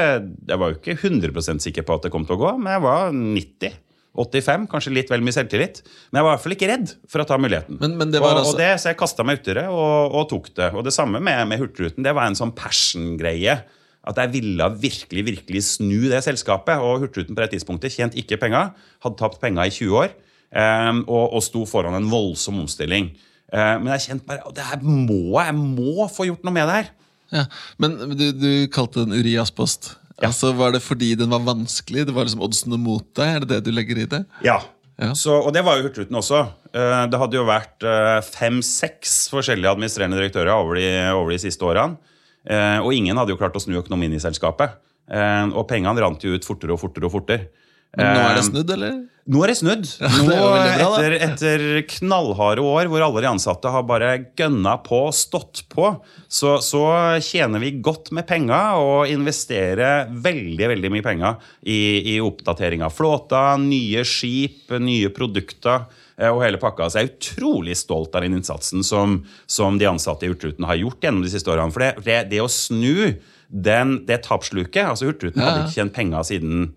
[0.48, 2.86] Jeg var jo ikke 100 sikker på at det kom til å gå, men jeg
[2.86, 3.80] var 90
[4.14, 5.80] 85, kanskje litt vel mye selvtillit.
[6.10, 7.80] Men jeg var i hvert fall ikke redd for å ta muligheten.
[7.80, 8.52] Men, men det og, altså...
[8.52, 10.68] og det, så jeg kasta meg uti det og, og, tok det.
[10.70, 12.04] Og det samme med, med Hurtigruten.
[12.06, 13.58] Det var en sånn passion-greie.
[14.04, 16.82] At jeg ville virkelig virkelig snu det selskapet.
[16.82, 18.74] Og Hurtigruten på det tidspunktet tjente ikke penger.
[19.04, 20.12] Hadde tapt penger i 20 år.
[20.54, 23.10] Um, og, og sto foran en voldsom omstilling.
[23.48, 26.76] Uh, men jeg kjente bare det her må jeg må få gjort noe med det
[26.78, 26.92] her.
[27.34, 27.44] Ja,
[27.82, 29.94] Men du, du kalte den Urias-post.
[30.20, 30.28] Ja.
[30.28, 32.06] Altså, Var det fordi den var vanskelig?
[32.06, 33.26] Det var liksom oddsene mot deg?
[33.26, 34.22] Er det det du legger i det?
[34.46, 34.60] Ja.
[35.00, 35.10] ja.
[35.18, 36.44] Så, og det var jo Hurtigruten også.
[36.70, 40.86] Eh, det hadde jo vært eh, fem-seks forskjellige administrerende direktører over de,
[41.16, 41.98] over de siste årene.
[42.44, 44.80] Eh, og ingen hadde jo klart å snu økonomien i selskapet.
[45.04, 47.50] Og pengene rant jo ut fortere og fortere og fortere.
[47.94, 48.94] Men nå er det snudd, eller?
[49.24, 49.86] Nå er det snudd.
[50.26, 55.94] Nå, etter, etter, knallharde år hvor alle de ansatte har bare gønna på, stått på,
[56.28, 56.84] så, så
[57.24, 61.80] tjener vi godt med penger og investerer veldig veldig mye penger i,
[62.14, 66.86] i oppdatering av flåta, nye skip, nye produkter eh, og hele pakka.
[66.88, 70.78] Så jeg er utrolig stolt av den innsatsen som, som de ansatte i Hurtigruten har
[70.78, 71.74] gjort gjennom de siste årene.
[71.74, 73.16] For det, det, det å snu
[73.48, 75.48] den, det tapssluket altså Hurtigruten ja.
[75.48, 76.68] hadde ikke tjent penger siden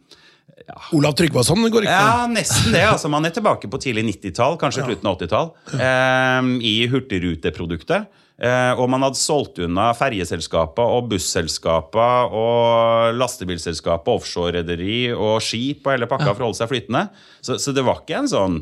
[0.68, 0.78] ja.
[0.98, 2.84] Olav Tryggvason går ikke Ja, nesten det.
[2.90, 4.88] altså Man er tilbake på tidlig 90-tall, kanskje ja.
[4.90, 8.10] slutten av 80-tall, eh, i hurtigruteproduktet.
[8.38, 15.96] Eh, og man hadde solgt unna ferjeselskaper og busselskaper og lastebilselskaper, offshorerederi og skip og
[15.96, 17.08] hele pakka for å holde seg flytende.
[17.42, 18.60] Så, så, det var ikke en sånn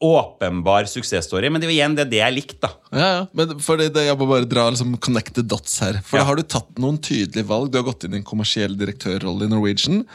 [0.00, 2.60] åpenbar suksessstory, men det er igjen det, det jeg likte.
[2.64, 2.70] da.
[2.96, 6.00] Ja, ja, men for det, det, Jeg må bare dra liksom connected dots her.
[6.00, 6.24] For ja.
[6.24, 7.68] da har du tatt noen tydelige valg.
[7.68, 10.06] Du har gått inn i en kommersiell direktørrolle i Norwegian.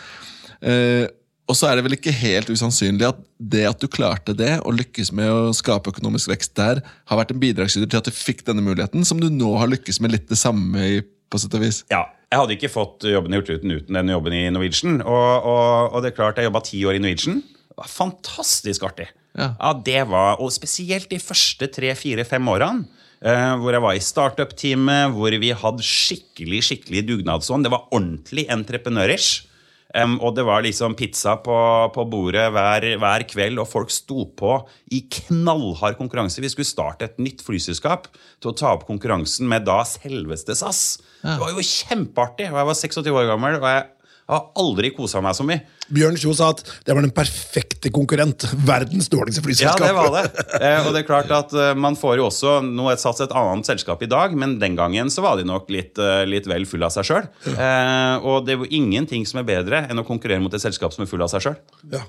[0.66, 1.06] Eh,
[1.46, 4.80] og så er det vel ikke helt usannsynlig at det at du klarte det, og
[4.80, 8.42] lykkes med å skape økonomisk vekst der, har vært en bidragsyter til at du fikk
[8.48, 11.62] denne muligheten, som du nå har lykkes med litt det samme i, på sett og
[11.62, 11.84] vis.
[11.94, 14.98] Ja, jeg hadde ikke fått jobben i Hurtigruten uten den jobben i Norwegian.
[15.06, 17.44] Og, og, og det er klart, jeg jobba ti år i Norwegian.
[17.70, 19.12] Det var fantastisk artig.
[19.36, 19.54] Ja.
[19.60, 19.74] ja.
[19.86, 22.88] det var, Og spesielt de første tre, fire, fem årene.
[23.26, 27.66] Uh, hvor jeg var i startup-teamet, hvor vi hadde skikkelig skikkelig dugnadsånd.
[27.66, 29.48] Det var ordentlig entreprenørish.
[29.96, 31.56] Um, og det var liksom pizza på,
[31.96, 34.58] på bordet hver, hver, kveld, og folk sto på
[34.92, 36.42] i knallhard konkurranse.
[36.44, 40.84] Vi skulle starte et nytt flyselskap til å ta opp konkurransen med da selveste SAS.
[41.22, 41.38] Ja.
[41.38, 42.50] Det var jo kjempeartig.
[42.52, 43.86] Og jeg var 26 år gammel, og jeg
[44.34, 45.64] har aldri kosa meg så mye.
[45.94, 48.48] Bjørn Kjos sa at det var den perfekte konkurrent.
[48.66, 49.84] Verdens dårligste flyselskap.
[49.84, 50.46] Ja, det var det.
[50.60, 53.34] Eh, og det er klart at eh, man får jo også Nå et sats et
[53.36, 56.68] annet selskap i dag, men den gangen så var de nok litt, eh, litt vel
[56.70, 57.30] full av seg sjøl.
[57.54, 60.96] Eh, og det er jo ingenting som er bedre enn å konkurrere mot et selskap
[60.96, 61.60] som er full av seg sjøl.
[61.94, 62.06] Ja.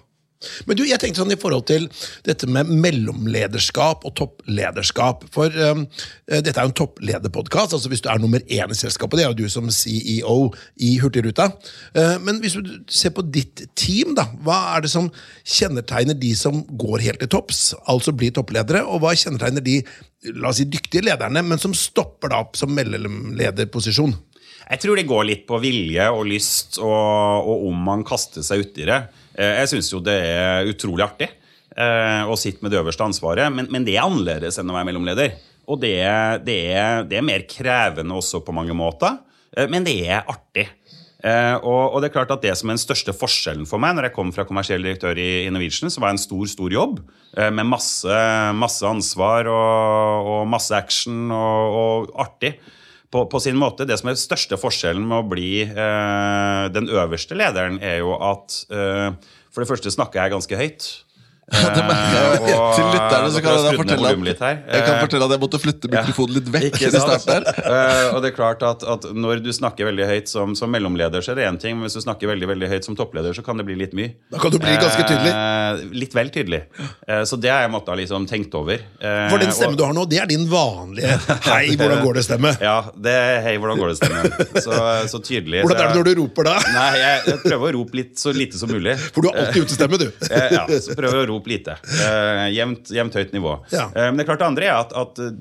[0.69, 1.87] Men du, jeg tenkte sånn i forhold til
[2.27, 5.25] dette med mellomlederskap og topplederskap.
[5.35, 5.87] For um,
[6.29, 7.77] dette er jo en topplederpodkast.
[7.77, 10.37] Altså hvis du er nummer én i selskapet, det er jo du som CEO
[10.77, 11.49] i Hurtigruta.
[11.97, 15.11] Uh, men hvis du ser på ditt team, da, hva er det som
[15.43, 19.81] kjennetegner de som går helt til topps, altså blir toppledere, og hva kjennetegner de
[20.37, 24.15] la oss si, dyktige lederne, men som stopper da opp som mellomlederposisjon?
[24.67, 28.65] Jeg tror det går litt på vilje og lyst, og, og om man kaster seg
[28.67, 29.05] uti det.
[29.37, 33.53] Eh, jeg syns jo det er utrolig artig eh, å sitte med det øverste ansvaret,
[33.53, 35.37] men, men, det er annerledes enn å være mellomleder.
[35.67, 35.97] Og det,
[36.47, 39.19] det, er, det, er, mer krevende også på mange måter,
[39.53, 40.71] eh, men det er artig.
[41.27, 44.07] Og, og, det er klart at det som er den største forskjellen for meg når
[44.07, 47.01] jeg kom fra kommersiell direktør i, i Norwegian, så var det en stor stor jobb
[47.57, 48.19] med masse,
[48.55, 52.53] masse ansvar og, og, masse action og, og artig.
[53.11, 57.39] På, på, sin måte, Det som er største forskjellen med å bli eh, den øverste
[57.39, 59.13] lederen, er jo at eh,
[59.55, 60.89] for det første snakker jeg ganske høyt.
[61.47, 62.39] Det merker jeg.
[62.77, 66.35] Til lytterne så kan jeg fortelle at, jeg kan fortelle at jeg måtte flytte mikrofonen
[66.41, 66.79] litt vekk.
[66.83, 70.57] i starten uh, og det er klart at, at, Når du snakker veldig høyt som,
[70.59, 71.77] som mellomleder, så er det én ting.
[71.79, 74.17] Men hvis du snakker veldig veldig høyt som toppleder, så kan det bli litt mye.
[74.35, 75.31] Da kan du bli ganske tydelig.
[75.31, 76.61] Eh, litt vel tydelig.
[77.07, 78.83] Eh, så det har jeg måttet liksom tenkt over.
[78.99, 81.15] For den stemmen og, du har nå, det er din vanlige
[81.47, 82.57] 'hei, hvordan går det'-stemme.
[82.59, 84.51] Ja, det er 'hei, hvordan går det'-stemme.
[84.67, 84.75] Så,
[85.15, 85.63] så, tydelig.
[85.63, 86.59] Hvordan er det når du roper da?
[86.75, 88.99] Nei, jeg, jeg, prøver å rope litt så lite som mulig.
[89.15, 90.09] For du har alltid utestemme, du.
[90.59, 91.77] ja, så prøver å rope rop lite.
[92.03, 93.55] Eh, jevnt, jevnt høyt nivå.
[93.75, 93.87] Ja.
[93.93, 95.33] Eh, men det er klart det andre er at, at eh,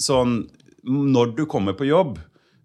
[0.00, 0.42] sånn
[0.82, 2.16] Når du kommer på jobb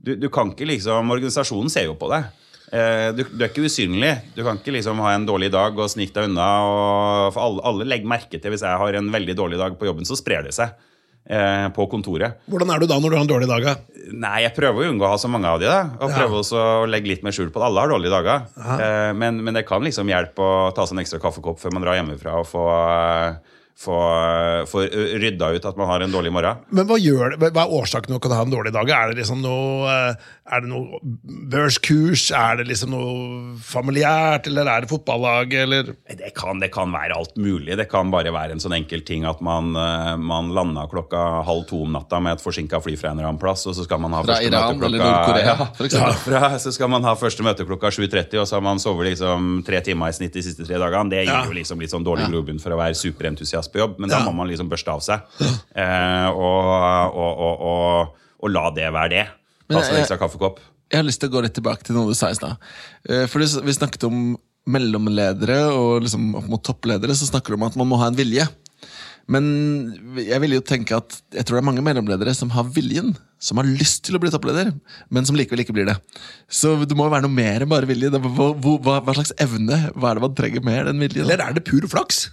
[0.02, 2.28] du, du kan ikke liksom Organisasjonen ser jo på deg.
[2.71, 4.13] Eh, du, du er ikke usynlig.
[4.36, 6.47] Du kan ikke liksom ha en dårlig dag og snike deg unna.
[6.63, 9.89] Og, for alle, alle legger merke til hvis jeg har en veldig dårlig dag på
[9.89, 10.76] jobben, så sprer det seg
[11.29, 12.37] eh, på kontoret.
[12.49, 13.63] Hvordan er du da når du har en dårlig dag?
[13.63, 13.75] da?
[14.13, 15.67] Nei, jeg prøver å unngå å ha så mange av de.
[15.67, 16.15] da Og Ja.
[16.21, 17.67] prøver også å legge litt mer skjul på det.
[17.67, 18.47] Alle har dårlige dager.
[18.79, 21.83] Eh, men, men det kan liksom hjelpe å ta seg en ekstra kaffekopp før man
[21.83, 23.97] drar hjemmefra og få, eh, få,
[24.65, 24.81] få
[25.21, 26.63] rydda ut at man har en dårlig morgen.
[26.73, 28.89] Men hva, gjør hva er årsaken til at kan ha en dårlig dag?
[28.89, 30.97] Er det liksom noe, eh, er det noe
[31.53, 32.31] børskurs?
[32.33, 34.49] Er det liksom noe familiært?
[34.49, 35.53] Eller er det fotballag?
[35.61, 35.91] Eller?
[36.09, 37.77] Det kan, det kan være alt mulig.
[37.77, 41.67] Det kan bare være en sånn enkel ting at man, eh, man landa klokka halv
[41.69, 44.01] to om natta med et forsinka fly fra en eller annen plass, og så skal
[44.01, 47.67] man ha Fra første Iran møte klokka ja, fra, Så skal man ha første møte
[47.67, 50.81] klokka 7.30, og så har man sovet liksom tre timer i snitt de siste tre
[50.81, 51.13] dagene.
[51.13, 51.45] Det gir Ja.
[51.45, 54.25] jo liksom litt sånn dårlig grobunn for å være superentusiast på jobb, men da Ja.
[54.27, 55.21] må man liksom børste av seg.
[55.75, 56.71] Eh, og,
[57.13, 59.25] og, og, og, og la det være det.
[59.69, 60.60] Ta seg en ekstra kaffekopp.
[60.91, 62.56] Jeg har lyst til å gå litt tilbake til noe du sa i stad.
[63.10, 67.67] Eh, For vi snakket om mellomledere og liksom opp mot toppledere, så snakker du om
[67.67, 68.47] at man må ha en vilje.
[69.27, 69.43] Men
[70.23, 73.10] jeg vil jo tenke at jeg tror det er mange mellomledere som har viljen,
[73.43, 74.69] som har lyst til å bli toppleder,
[75.12, 75.97] men som likevel ikke blir det.
[76.47, 78.08] Så det må jo være noe mer enn bare vilje.
[78.15, 81.25] Hva, hva, hva slags evne Hva er det man trenger mer enn vilje?
[81.25, 82.30] Eller er det pur flaks?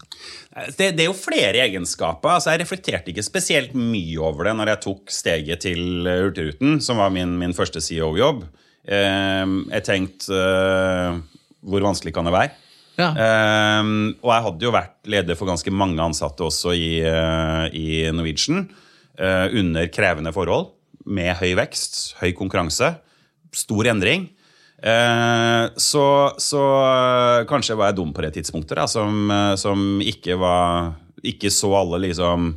[0.79, 2.37] Det, det er jo flere egenskaper.
[2.37, 6.77] altså Jeg reflekterte ikke spesielt mye over det når jeg tok steget til eh, Hurtigruten,
[6.85, 8.45] som var min, min første CEO-jobb.
[8.87, 11.19] Eh, jeg tenkte eh,
[11.65, 12.53] Hvor vanskelig kan det være?
[13.01, 13.09] Ja.
[13.11, 13.83] Eh,
[14.23, 18.69] og jeg hadde jo vært leder for ganske mange ansatte også i, eh, i Norwegian.
[19.19, 20.71] eh, under krevende forhold,
[21.07, 22.95] med høy vekst, høy konkurranse,
[23.55, 24.29] stor endring.
[24.85, 26.07] Eh, så,
[26.39, 30.93] så eh, kanskje var jeg dum på det tidspunktet, da, som, eh, som ikke var
[31.25, 32.51] Ikke så alle liksom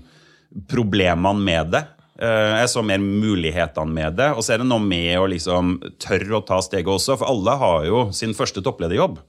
[0.68, 1.86] problemene med det.
[2.20, 4.32] Eh, jeg så mer mulighetene med det.
[4.36, 7.56] Og så er det noe med å liksom tørre å ta steget også, for alle
[7.62, 9.22] har jo sin første topplederjobb.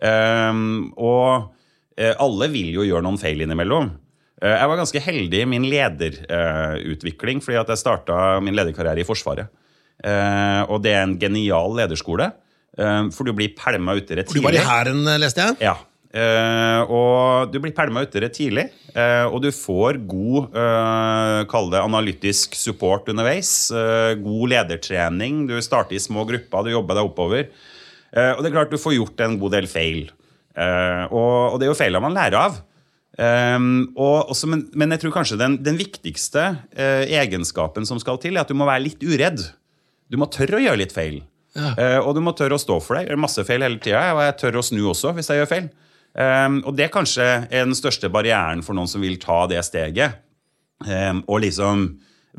[0.00, 1.50] Um, og
[2.00, 3.90] eh, alle vil jo gjøre noen feil innimellom.
[4.40, 9.08] Eh, jeg var ganske heldig i min lederutvikling, fordi at jeg starta min lederkarriere i
[9.08, 9.52] Forsvaret.
[10.04, 12.30] Eh, og det er en genial lederskole,
[12.78, 15.56] eh, for du blir pælma uti det Du var i hæren, leste jeg.
[15.60, 15.76] ja.
[16.10, 18.64] Eh, og du blir pælma uti det tidlig,
[18.98, 23.70] eh, og du får god uh, Kall det analytisk support underveis.
[23.70, 25.44] eh, god ledertrening.
[25.46, 27.46] Du starter i små grupper, du jobber deg oppover.
[28.10, 30.10] Eh, og det er klart du får gjort en god del feil.
[30.56, 32.58] Eh, og, og det er jo feilene man lærer av.
[33.20, 36.42] Og også, men, men jeg tror kanskje den, den viktigste
[36.74, 39.42] eh, egenskapen som skal til, er at du må være litt uredd.
[40.10, 41.20] Du må tørre å gjøre litt feil.
[41.56, 43.04] Eh, og du må tørre å stå for det.
[43.06, 45.50] Jeg gjør masse feil hele tida, og jeg tør å snu også hvis jeg gjør
[45.50, 45.70] feil.
[46.10, 50.18] Um, og det kanskje er den største barrieren for noen som vil ta det steget.
[50.82, 51.84] Um, og liksom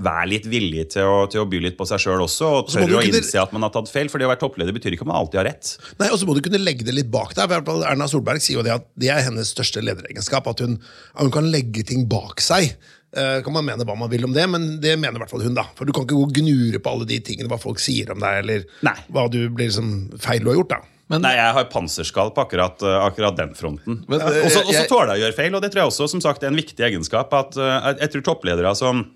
[0.02, 2.88] være litt villig til å, til å by litt på seg sjøl også, og tørre
[2.88, 4.08] å kunne- innse at man har tatt feil.
[4.12, 5.72] For det å være toppleder betyr ikke at man alltid har rett.
[6.00, 7.52] Nei, Og så må du kunne legge det litt bak deg.
[7.52, 10.48] Erna Solberg sier jo det at det er hennes største lederegenskap.
[10.48, 10.80] At hun,
[11.16, 12.76] at hun kan legge ting bak seg.
[13.14, 15.42] Eh, kan man mene hva man vil om det, men det mener i hvert fall
[15.44, 15.54] hun.
[15.54, 15.66] da.
[15.76, 18.20] For Du kan ikke gå og gnure på alle de tingene, hva folk sier om
[18.24, 18.96] deg, eller Nei.
[19.12, 20.70] hva du blir liksom feil du har gjort.
[20.70, 20.82] da.
[21.10, 24.06] Men- Nei, jeg har panserskall på akkurat, uh, akkurat den fronten.
[24.08, 26.08] Men, Og eh, så jeg- tåler jeg å gjøre feil, og det tror jeg også
[26.10, 27.34] som sagt, er en viktig egenskap.
[27.34, 29.12] at uh, jeg- Jeg tror toppledere som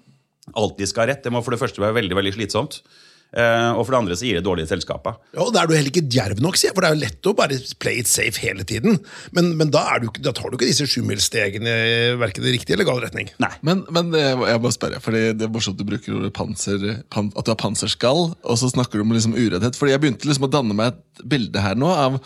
[0.53, 2.81] alltid skal ha rett, det må for det første være veldig veldig slitsomt.
[3.35, 5.17] Eh, og for det andre så gir det dårlige selskaper.
[5.35, 7.01] Ja, og Da er du heller ikke djerv nok, sier jeg, for det er jo
[7.01, 9.01] lett å bare play it safe hele tiden.
[9.35, 12.77] Men, men da, er du, da tar du ikke disse sjumilsstegene i verken i riktig
[12.77, 13.31] eller gal retning.
[13.43, 13.51] Nei.
[13.67, 17.31] Men, men det, jeg må spørre, fordi det er morsomt du bruker ordet panser, pan,
[17.35, 19.75] at du har panserskall, og så snakker du om liksom ureddhet.
[19.79, 22.17] Fordi jeg begynte liksom å danne meg et bilde her nå av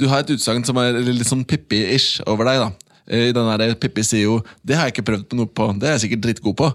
[0.00, 2.60] Du har et utsagn som er litt sånn Pippi-ish over deg.
[2.66, 2.90] da.
[3.10, 5.88] I den der Pippi sier jo 'Det har jeg ikke prøvd på noe på, det
[5.88, 6.72] er jeg sikkert drittgod på'.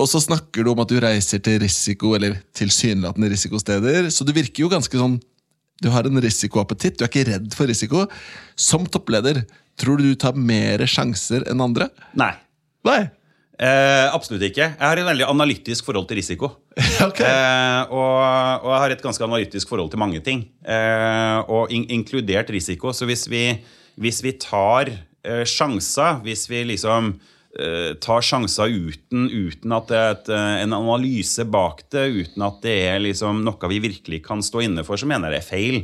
[0.00, 4.10] Og så snakker du om at du reiser til risiko, eller tilsynelatende risikosteder.
[4.10, 5.20] Så du virker jo ganske sånn
[5.82, 8.04] Du har en risikoappetitt, du er ikke redd for risiko.
[8.54, 9.42] Som toppleder,
[9.78, 11.88] tror du du tar mer sjanser enn andre?
[12.14, 12.30] Nei.
[12.86, 13.00] Nei.
[13.54, 14.66] Eh, absolutt ikke.
[14.70, 16.52] Jeg har et veldig analytisk forhold til risiko.
[17.08, 17.20] Ok.
[17.26, 18.14] Eh, og,
[18.64, 20.46] og jeg har et ganske analytisk forhold til mange ting.
[20.62, 22.94] Eh, og in inkludert risiko.
[22.94, 23.44] Så hvis vi,
[24.00, 27.16] hvis vi tar eh, sjanser, hvis vi liksom
[28.02, 32.58] tar sjanser uten, uten at det er et, eh, en analyse bak det, uten at
[32.64, 35.52] det er liksom noe vi virkelig kan stå inne for, så mener jeg det er
[35.52, 35.78] feil.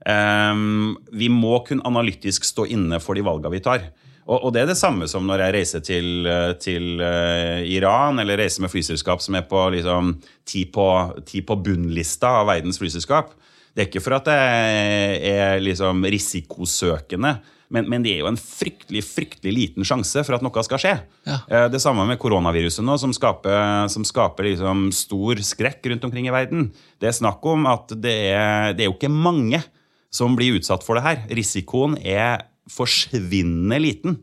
[0.00, 3.90] Um, vi må kun analytisk stå inne for de valgene vi tar.
[4.30, 8.22] Og, og det er det samme som når jeg reiser til, eh, til uh, Iran,
[8.22, 10.14] eller reiser med flyselskap som er på liksom,
[10.46, 10.86] ti, på,
[11.18, 13.34] på bunnlista av verdens flyselskap.
[13.74, 17.36] Det er ikke for at jeg er liksom risikosøkende,
[17.70, 20.94] Men, men det er jo en fryktelig fryktelig liten sjanse for at noe skal skje.
[21.28, 21.36] Ja.
[21.46, 26.26] Eh, Det samme med koronaviruset nå, som skaper, som skaper liksom stor skrekk rundt omkring
[26.26, 26.72] i verden.
[26.98, 29.62] Det er snakk om at det er, det er jo ikke mange
[30.10, 31.22] som blir utsatt for det her.
[31.30, 34.18] Risikoen er forsvinnende liten.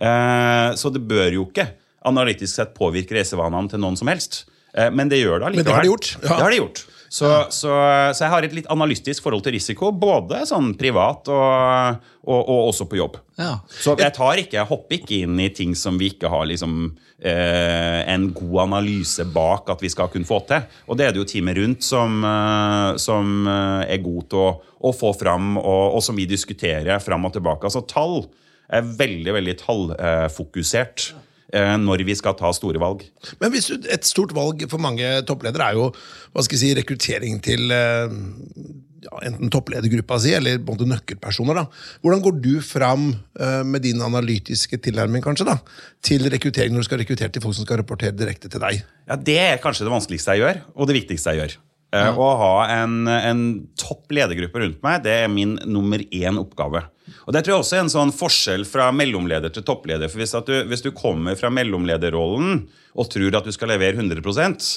[0.00, 1.66] Eh, Så det bør jo ikke
[2.06, 4.44] analytisk sett påvirke reisevanene til noen som helst.
[4.74, 5.64] Eh, Men det gjør det allikevel.
[5.64, 6.28] Men det har de gjort, ja.
[6.28, 6.84] Det har de gjort.
[7.12, 7.68] Så, så,
[8.16, 12.70] så jeg har et litt analytisk forhold til risiko, både sånn privat og, og, og
[12.70, 13.18] også på jobb.
[13.36, 13.58] Ja.
[13.68, 16.86] Så jeg tar ikke, jeg hopper ikke inn i ting som vi ikke har liksom,
[17.20, 20.64] eh, en god analyse bak at vi skal kunne få til.
[20.88, 24.48] Og det er det jo teamet rundt som, eh, som eh, er god til å,
[24.80, 27.68] å få fram, og, og som vi diskuterer fram og tilbake.
[27.68, 28.22] Altså tall
[28.72, 31.20] er veldig, veldig tallfokusert eh,
[31.52, 33.02] når vi skal ta store valg.
[33.42, 35.90] Men hvis du, et stort valg for mange toppledere er jo
[36.32, 38.14] hva skal jeg si, rekruttering til eh,
[39.02, 41.58] ja, enten toppledergruppa si eller på en måte nøkkelpersoner.
[41.58, 41.64] da.
[42.04, 45.58] Hvordan går du fram eh, med din analytiske tilnærming kanskje da,
[46.04, 48.80] til rekruttering når du skal rekruttere til folk som skal rapportere direkte til deg?
[49.08, 51.58] Ja, Det er kanskje det vanskeligste jeg gjør, og det viktigste jeg gjør.
[51.92, 52.08] Ja.
[52.16, 53.40] Å ha en, en
[53.76, 56.86] topp ledergruppe rundt meg, det er min nummer én oppgave.
[57.26, 60.10] Og Det tror jeg også er en sånn forskjell fra mellomleder til toppleder.
[60.10, 64.72] For Hvis, du, hvis du kommer fra mellomlederrollen og tror at du skal levere 100%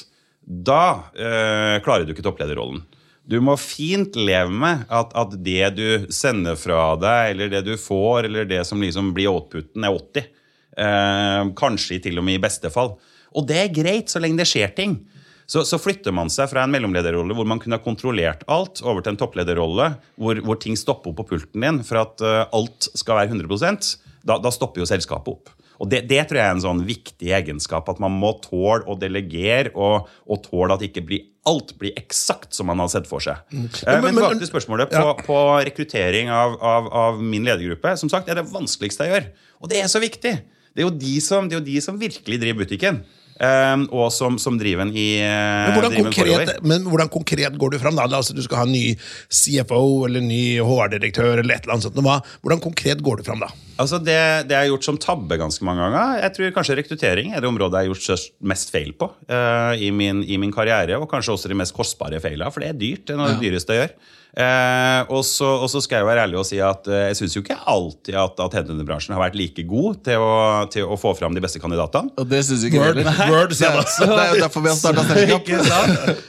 [0.46, 2.84] da øh, klarer du ikke topplederrollen.
[3.26, 7.74] Du må fint leve med at, at det du sender fra deg, eller det du
[7.82, 10.28] får, eller det som liksom blir outputen, er 80.
[10.76, 12.94] Eh, kanskje til og med i beste fall.
[13.36, 15.00] Og det er greit, så lenge det skjer ting.
[15.46, 19.06] Så, så flytter man seg fra en mellomlederrolle hvor man kunne ha kontrollert alt, over
[19.06, 22.90] til en topplederrolle hvor, hvor ting stopper opp på pulten din for at uh, alt
[22.98, 25.52] skal være 100 da, da stopper jo selskapet opp.
[25.82, 28.96] Og det, det tror jeg er en sånn viktig egenskap, at man må tåle å
[29.00, 33.24] delegere, og, og tåle at ikke blir, alt blir eksakt som man har sett for
[33.24, 33.42] seg.
[33.52, 33.66] Mm.
[33.68, 37.98] Men- Men men- tilbake til spørsmålet på, på rekruttering av, av, av min ledergruppe.
[38.00, 39.28] Som sagt, det er det vanskeligste jeg gjør.
[39.62, 40.34] Og det er så viktig.
[40.76, 43.04] Det er jo de som, det er jo de som virkelig driver butikken.
[43.40, 47.76] Eh, og som, som driver den i eh, Men hvordan, konkret, men hvordan konkret går
[47.76, 47.98] du fram?
[48.00, 48.08] da?
[48.08, 48.88] Altså, du skal ha en ny
[49.30, 51.40] CFO eller en ny HR-direktør.
[51.42, 52.02] eller et eller annet sånt.
[52.42, 53.52] Hvordan konkret går du fram da?
[53.82, 57.34] Altså det, det jeg har gjort som tabbe ganske mange ganger Jeg tror kanskje rekruttering
[57.36, 61.00] er det området jeg har gjort mest feil på uh, i, min, i min karriere.
[61.00, 63.08] Og kanskje også de mest kostbare feilene, for det er dyrt.
[63.08, 63.98] Det er noe av det dyreste jeg gjør.
[64.36, 67.38] Uh, og, så, og så skal jeg være ærlig og si at uh, jeg syns
[67.38, 70.34] jo ikke alltid at, at headhunterbransjen har vært like god til å,
[70.74, 72.12] til å få fram de beste kandidatene.
[72.20, 73.32] Og det syns ikke Word, heller.
[73.32, 75.54] word, jeg det er jo derfor vi har starta selskap.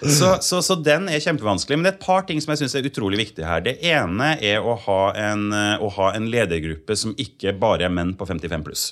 [0.07, 1.81] Så, så, så den er kjempevanskelig.
[1.81, 3.65] Men det er et par ting som jeg synes er utrolig viktig her.
[3.67, 5.49] Det ene er å ha en,
[5.83, 8.87] å ha en ledergruppe som ikke bare er menn på 55 pluss.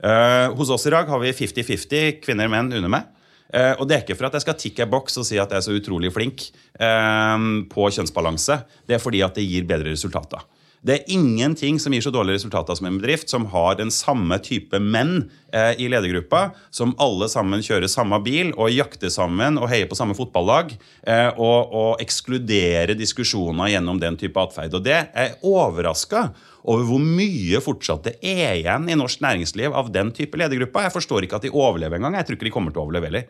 [0.00, 3.08] Eh, hos oss i dag har vi 50-50 kvinner og menn under meg.
[3.50, 5.50] Eh, og det er ikke for at jeg skal tikke en boks og si at
[5.50, 6.46] jeg er så utrolig flink
[6.78, 8.60] eh, på kjønnsbalanse.
[8.86, 10.46] Det er fordi at det gir bedre resultater.
[10.80, 14.38] Det er ingenting som gir så dårlige resultater som en bedrift som har den samme
[14.40, 19.68] type menn eh, i ledergruppa, som alle sammen kjører samme bil og jakter sammen og
[19.68, 20.72] heier på samme fotballag,
[21.04, 24.78] eh, og, og ekskluderer diskusjoner gjennom den type atferd.
[24.80, 26.30] Og det er overraska
[26.64, 30.88] over hvor mye fortsatt det er igjen i norsk næringsliv av den type ledergrupper.
[30.88, 32.16] Jeg forstår ikke at de overlever engang.
[32.16, 33.28] Jeg tror ikke de kommer til å overleve heller.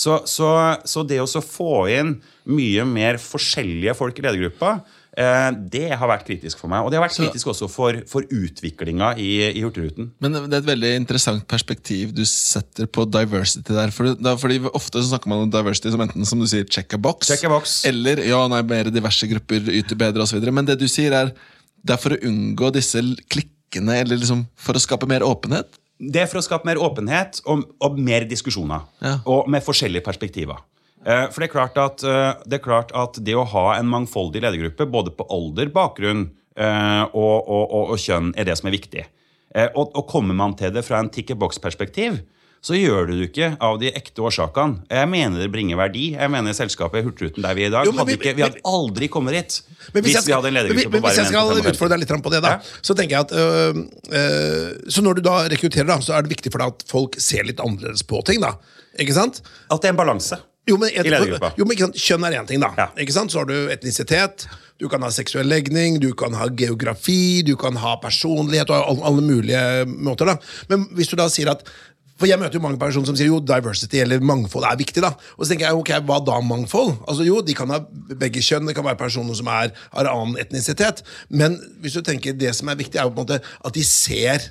[0.00, 0.48] Så, så,
[0.88, 2.14] så det å få inn
[2.48, 4.78] mye mer forskjellige folk i ledergruppa,
[5.10, 6.84] det har vært kritisk for meg.
[6.86, 10.12] Og det har vært kritisk også for, for utviklinga i, i Hurtigruten.
[10.22, 13.90] Men det er et veldig interessant perspektiv du setter på diversity der.
[13.94, 16.94] For, da, fordi Ofte så snakker man om diversity som enten som du sier, check
[16.94, 17.80] a box, Check a box.
[17.90, 20.46] eller ja, nei, mer diverse grupper yter bedre osv.
[20.54, 21.34] Men det du sier er
[21.80, 23.00] det er for å unngå disse
[23.32, 25.78] klikkene, eller liksom for å skape mer åpenhet.
[26.00, 28.86] Det er for å skape mer åpenhet og, og mer diskusjoner.
[29.04, 29.18] Ja.
[29.28, 30.60] Og med forskjellige perspektiver.
[31.06, 33.88] Eh, For det er, klart at, eh, det er klart at det å ha en
[33.88, 38.68] mangfoldig ledergruppe, både på alder, bakgrunn eh, og, og, og, og kjønn, er det som
[38.68, 39.06] er viktig.
[39.74, 42.20] Og, og kommer man til det fra en tick-a-box-perspektiv,
[42.62, 44.82] så gjør du det ikke av de ekte årsakene.
[44.92, 46.10] Jeg mener det bringer verdi.
[46.12, 48.60] Jeg mener selskapet Hurtigruten der vi er i dag, Jo, men hadde ikke, vi hadde
[48.68, 49.56] aldri kommet dit
[49.94, 51.72] Men hvis, jeg vi hadde en ledergruppe men på Hvis jeg skal menn på 55.
[51.72, 52.82] utfordre deg litt på det, da, Ja.
[52.84, 53.80] så tenker jeg at øh,
[54.20, 57.16] øh, Så når du da rekrutterer, da, så er det viktig for deg at folk
[57.18, 58.44] ser litt annerledes på ting.
[58.44, 58.52] da,
[59.00, 59.40] ikke sant?
[59.72, 60.38] At det er en balanse.
[60.70, 61.06] Jo, men, et,
[61.58, 62.00] jo, men sant?
[62.00, 62.72] Kjønn er én ting, da.
[62.78, 62.88] Ja.
[63.20, 64.46] Så har du etnisitet,
[64.80, 69.06] du kan ha seksuell legning, du kan ha geografi, du kan ha personlighet og alle,
[69.10, 70.32] alle mulige måter.
[70.32, 70.38] da.
[70.70, 71.66] Men hvis du da sier at
[72.20, 75.00] for Jeg møter jo mange personer som sier jo diversity eller mangfold er viktig.
[75.00, 75.14] da.
[75.38, 76.98] Og så tenker jeg, ok, Hva da mangfold?
[77.08, 77.80] Altså jo, De kan ha
[78.12, 81.00] begge kjønn, det kan være personer som er, har annen etnisitet.
[81.30, 83.84] Men hvis du tenker det som er viktig, er jo på en måte at de
[83.86, 84.50] ser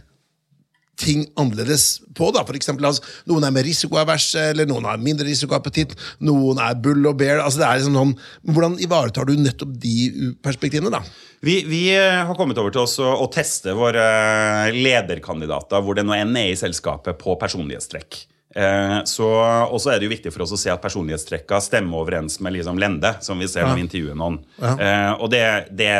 [0.99, 2.29] ting annerledes på.
[2.35, 2.43] da.
[2.47, 5.95] For eksempel, altså, noen er mer risikoaverse, eller noen har mindre risikoappetitt.
[6.27, 7.43] Noen er bull og bear.
[7.43, 8.15] altså det er liksom sånn,
[8.49, 10.91] Hvordan ivaretar du nettopp de perspektivene?
[10.93, 11.03] da?
[11.45, 14.03] Vi, vi eh, har kommet over til oss å, å teste våre
[14.75, 18.23] lederkandidater, hvor det nå enn er i selskapet, på personlighetstrekk.
[18.59, 19.27] Eh, så,
[19.69, 22.57] og så er det jo viktig for oss å se at personlighetstrekka stemmer overens med
[22.57, 24.41] liksom lende, som vi ser når vi intervjuer noen.
[24.59, 25.45] Eh, og det,
[25.79, 25.93] det,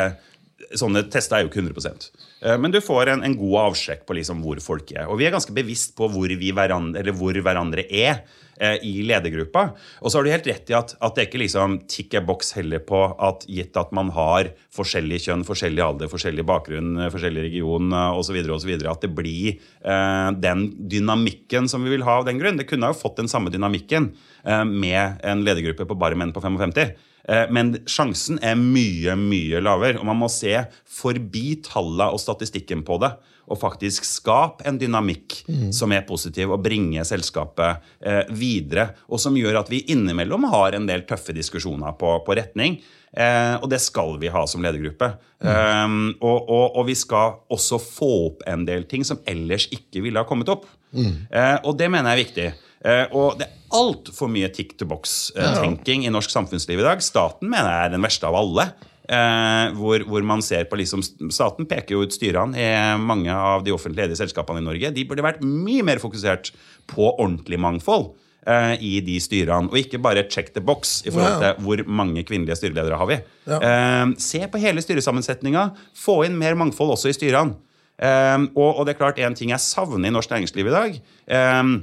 [0.76, 4.16] sånne tester er jo ikke 100 Eh, Men du får en, en god avsjekk på
[4.16, 5.10] liksom hvor folk er.
[5.12, 8.22] Og vi er ganske bevisst på hvor, hverandre, hvor hverandre er
[8.60, 9.66] eh, i ledergruppa.
[10.04, 12.24] Og så har du helt rett i at, at det er ikke liksom tick a
[12.26, 17.12] box heller på at gitt at man har forskjellig kjønn, forskjellig alder, forskjellig bakgrunn, eh,
[17.14, 22.42] forskjellig region osv., at det blir eh, den dynamikken som vi vil ha av den
[22.42, 22.60] grunn.
[22.60, 24.12] Det kunne ha jo fått den samme dynamikken
[24.44, 26.96] eh, med en ledergruppe på bare menn på 55.
[27.28, 29.99] Eh, Men sjansen er mye, mye lavere.
[29.99, 30.55] Og man må se
[30.86, 33.11] forbi tallene og statistikken på det.
[33.49, 35.39] Og faktisk skape en dynamikk
[35.74, 38.91] som er positiv, og bringe selskapet eh, videre.
[39.09, 42.78] Og som gjør at vi innimellom har en del tøffe diskusjoner på, på retning.
[43.09, 45.15] Eh, og det skal vi ha som ledergruppe.
[45.39, 50.03] Um, og, og, og vi skal også få opp en del ting som ellers ikke
[50.05, 50.67] ville ha kommet opp.
[50.93, 52.47] Eh, og det mener jeg er viktig.
[52.86, 57.04] Eh, og det er altfor mye tick to box-tenking i norsk samfunnsliv i dag.
[57.04, 58.70] Staten mener jeg er den verste av alle.
[59.10, 61.02] Eh, hvor, hvor man ser på liksom,
[61.34, 62.70] Staten peker jo ut styrene i
[63.02, 64.92] mange av de offentlig ledige selskapene i Norge.
[64.94, 66.52] De burde vært mye mer fokusert
[66.90, 68.12] på ordentlig mangfold
[68.46, 69.72] eh, i de styrene.
[69.72, 73.18] Og ikke bare check the box i forhold til hvor mange kvinnelige styreledere har vi.
[73.50, 73.60] Ja.
[73.60, 75.72] Eh, se på hele styresammensetninga.
[75.98, 77.58] Få inn mer mangfold også i styrene.
[78.00, 81.00] Eh, og, og det er klart, en ting jeg savner i norsk næringsliv i dag,
[81.28, 81.74] eh, er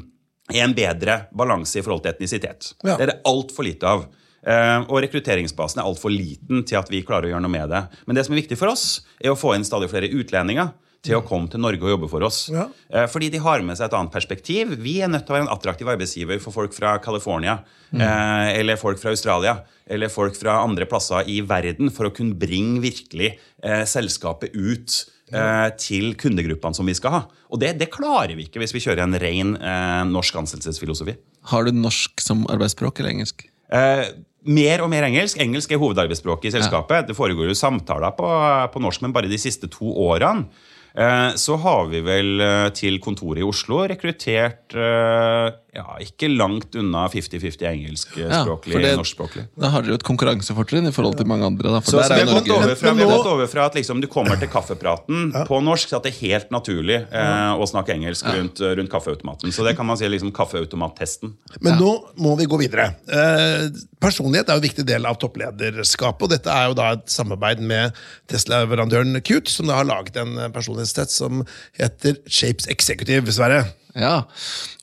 [0.55, 2.73] en bedre balanse i forhold til etnisitet.
[2.85, 2.95] Ja.
[2.95, 4.07] Det er det altfor lite av.
[4.47, 7.83] Eh, og rekrutteringsbasen er altfor liten til at vi klarer å gjøre noe med det.
[8.07, 10.75] Men det som er viktig for oss, er å få inn stadig flere utlendinger
[11.07, 12.45] til å komme til Norge og jobbe for oss.
[12.51, 12.69] Ja.
[12.91, 14.77] Eh, fordi de har med seg et annet perspektiv.
[14.83, 17.59] Vi er nødt til å være en attraktiv arbeidsgiver for folk fra California,
[17.91, 18.03] mm.
[18.03, 22.83] eller folk fra Australia, eller folk fra andre plasser i verden, for å kunne bringe
[22.83, 24.99] virkelig eh, selskapet ut
[25.33, 27.23] eh, til kundegruppene som vi skal ha.
[27.51, 31.17] Og det, det klarer vi ikke hvis vi kjører en ren eh, norsk ansettelsesfilosofi.
[31.53, 33.47] Har du norsk som arbeidsspråk eller engelsk?
[33.73, 34.07] Eh,
[34.47, 35.41] mer og mer engelsk.
[35.43, 37.09] Engelsk er hovedarbeidsspråket i selskapet.
[37.09, 38.31] Det foregår jo samtaler på,
[38.73, 40.47] på norsk, men bare de siste to årene
[40.95, 46.75] eh, så har vi vel eh, til kontoret i Oslo rekruttert eh, ja, ikke langt
[46.81, 49.45] unna 50-50 engelskspråklig, ja, norskspråklig.
[49.61, 51.75] Da har dere jo et konkurransefortrinn i forhold til mange andre.
[51.77, 53.51] Da, for Så, så vi har gått Norge over fra, Men vi har nå- over
[53.53, 56.99] fra at liksom du kommer til kaffepraten på norsk, så at det er helt naturlig
[57.11, 59.53] eh, å snakke engelsk rundt, rundt kaffeautomaten.
[59.53, 61.35] Så det kan man si er liksom kaffeautomattesten.
[61.61, 61.93] Men nå
[62.25, 62.89] må vi gå videre.
[63.07, 63.69] Eh,
[64.01, 66.23] personlighet er jo en viktig del av topplederskapet.
[66.27, 67.93] og Dette er jo da et samarbeid med
[68.33, 71.45] Tesla-leverandøren Cute, som da har laget en personlighetstest som
[71.79, 73.65] heter Shapes Executive, Sverre.
[73.97, 74.27] Ja,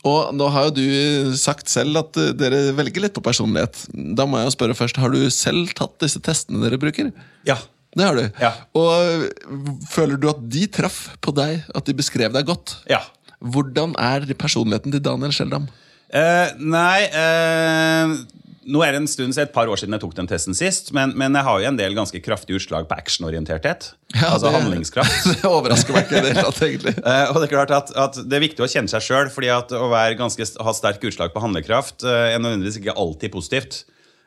[0.09, 3.85] og nå har jo du sagt selv at eh, dere velger litt på personlighet.
[4.17, 7.11] Da må jeg jo spørre først, har du selv tatt disse testene dere bruker?
[7.47, 7.59] Ja.
[7.93, 8.23] Det har du.
[8.41, 8.49] Ja.
[8.73, 9.27] Og
[9.85, 12.79] føler du at de traff på deg, at de beskrev deg godt?
[12.89, 13.03] ja.
[13.43, 15.65] Hvordan er personligheten til Daniel Skjeldam?
[16.15, 18.13] Eh, nei eh,
[18.65, 20.91] Nå er det en stund siden, et par år siden jeg tok den testen sist,
[20.95, 23.89] men, men jeg har jo en del ganske kraftige utslag på actionorienterthet.
[24.15, 25.25] Ja, altså det- handlingskraft.
[25.41, 26.93] Det overrasker meg ikke i det hele tatt, egentlig.
[27.03, 29.49] Eh, og Det er klart at, at det er viktig å kjenne seg sjøl, fordi
[29.53, 33.81] at å være ganske, ha sterk utslag på handlekraft eh, er nødvendigvis ikke alltid positivt.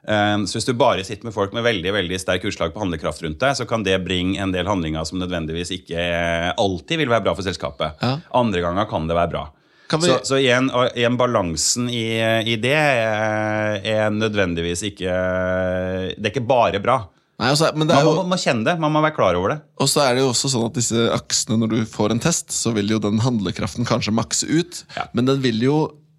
[0.07, 3.25] Eh, så Hvis du bare sitter med folk med veldig veldig sterk utslag på handlekraft
[3.25, 6.03] rundt deg, så kan det bringe en del handlinger som nødvendigvis ikke
[6.61, 7.97] alltid vil være bra for selskapet.
[8.05, 8.19] Ja.
[8.37, 9.47] Andre ganger kan det være bra.
[9.91, 10.67] Vi- Så, så igjen,
[10.97, 12.05] igjen balansen i,
[12.51, 15.13] i det er, er nødvendigvis ikke
[16.17, 16.97] Det er ikke bare bra.
[17.39, 18.75] Nei, også, men det Man må, jo, må kjenne det.
[18.81, 19.59] Man må være klar over det.
[19.79, 22.49] og så er det jo også sånn at disse aksene, når du får en test,
[22.57, 24.85] så vil jo den handlekraften kanskje makse ut.
[24.97, 25.05] Ja.
[25.13, 25.77] Men den vil jo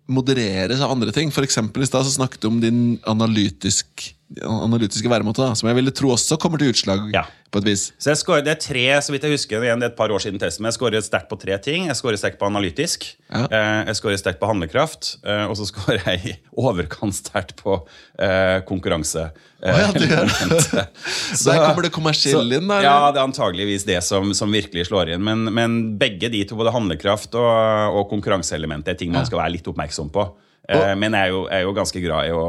[0.07, 1.31] modereres av andre ting.
[1.33, 4.13] For eksempel i stad så snakket du om din analytisk,
[4.43, 7.21] analytiske væremåte, da, som jeg ville tro også kommer til utslag Ja.
[7.51, 7.83] på et vis.
[7.97, 10.09] Så jeg scorer, Det er tre, så vidt jeg husker, igjen, det er et par
[10.11, 11.85] år siden testen, men jeg scorer sterkt på tre ting.
[11.87, 13.45] Jeg scorer sterkt på analytisk, Ja.
[13.49, 17.87] eh, jeg scorer sterkt på handlekraft, eh, og så scorer jeg i overkant sterkt på
[18.19, 19.31] eh, konkurranse.
[19.63, 20.27] Å ja, du gjør
[21.33, 22.83] Så der kommer det kommersielle inn, da, eller?
[22.83, 25.23] Ja, det er antageligvis det som, som virkelig slår inn.
[25.23, 29.55] Men, men begge de to, både handlekraft og, og konkurranseelementet, er ting man skal være
[29.55, 30.27] litt oppmerksom på.
[30.67, 32.47] Eh, men jeg er, jo, jeg er jo ganske glad i å,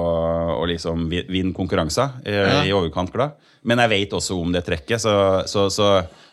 [0.59, 2.19] å liksom vinne konkurranser.
[2.27, 3.37] eh, I overkant glad.
[3.69, 5.13] Men jeg vet også om det trekket, så,
[5.51, 5.89] så, så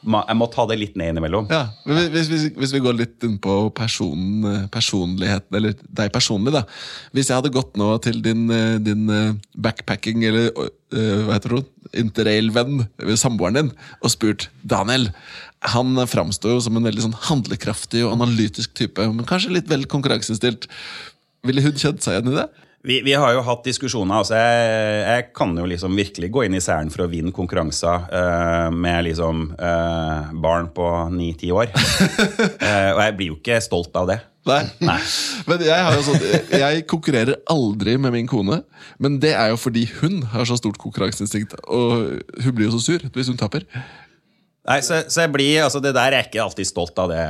[0.06, 1.48] jeg må ta det litt ned innimellom.
[1.50, 6.54] Ja, men hvis, hvis, hvis vi går litt inn på person, personligheten, eller deg personlig,
[6.56, 6.62] da.
[7.16, 11.58] Hvis jeg hadde gått nå til din, eh, din eh, backpacking, eller eh, hva heter
[11.58, 11.64] det,
[12.02, 12.86] interrail-venn,
[13.18, 15.06] samboeren din, og spurt Daniel
[15.72, 19.88] Han framstår jo som en veldig sånn handlekraftig og analytisk type, men kanskje litt vel
[19.90, 20.68] konkurranseinnstilt.
[21.46, 22.48] Ville hun kjent seg igjen i det?
[22.86, 24.20] Vi, vi, har jo hatt diskusjoner.
[24.20, 24.66] altså jeg,
[25.02, 29.08] jeg, kan jo liksom virkelig gå inn i særen for å vinne konkurranser uh, med
[29.08, 30.86] liksom uh, barn på
[31.16, 31.74] ni-ti år.
[31.74, 34.20] uh, og jeg blir jo ikke stolt av det.
[34.46, 34.62] Nei.
[34.86, 35.00] Nei.
[35.50, 38.60] Men jeg, sånn, jeg, konkurrerer aldri med min kone,
[39.02, 41.58] men det er jo fordi hun har så stort konkurranseinstinkt.
[41.66, 43.66] Og hun blir jo så sur hvis hun taper.
[44.66, 47.12] Nei, så, så, jeg blir, altså Det der er jeg ikke alltid stolt av.
[47.14, 47.24] det,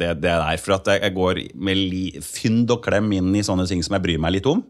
[0.00, 3.66] det, det der, For at jeg, går med li, fynd og klem inn i sånne
[3.70, 4.60] ting som jeg bryr meg litt om.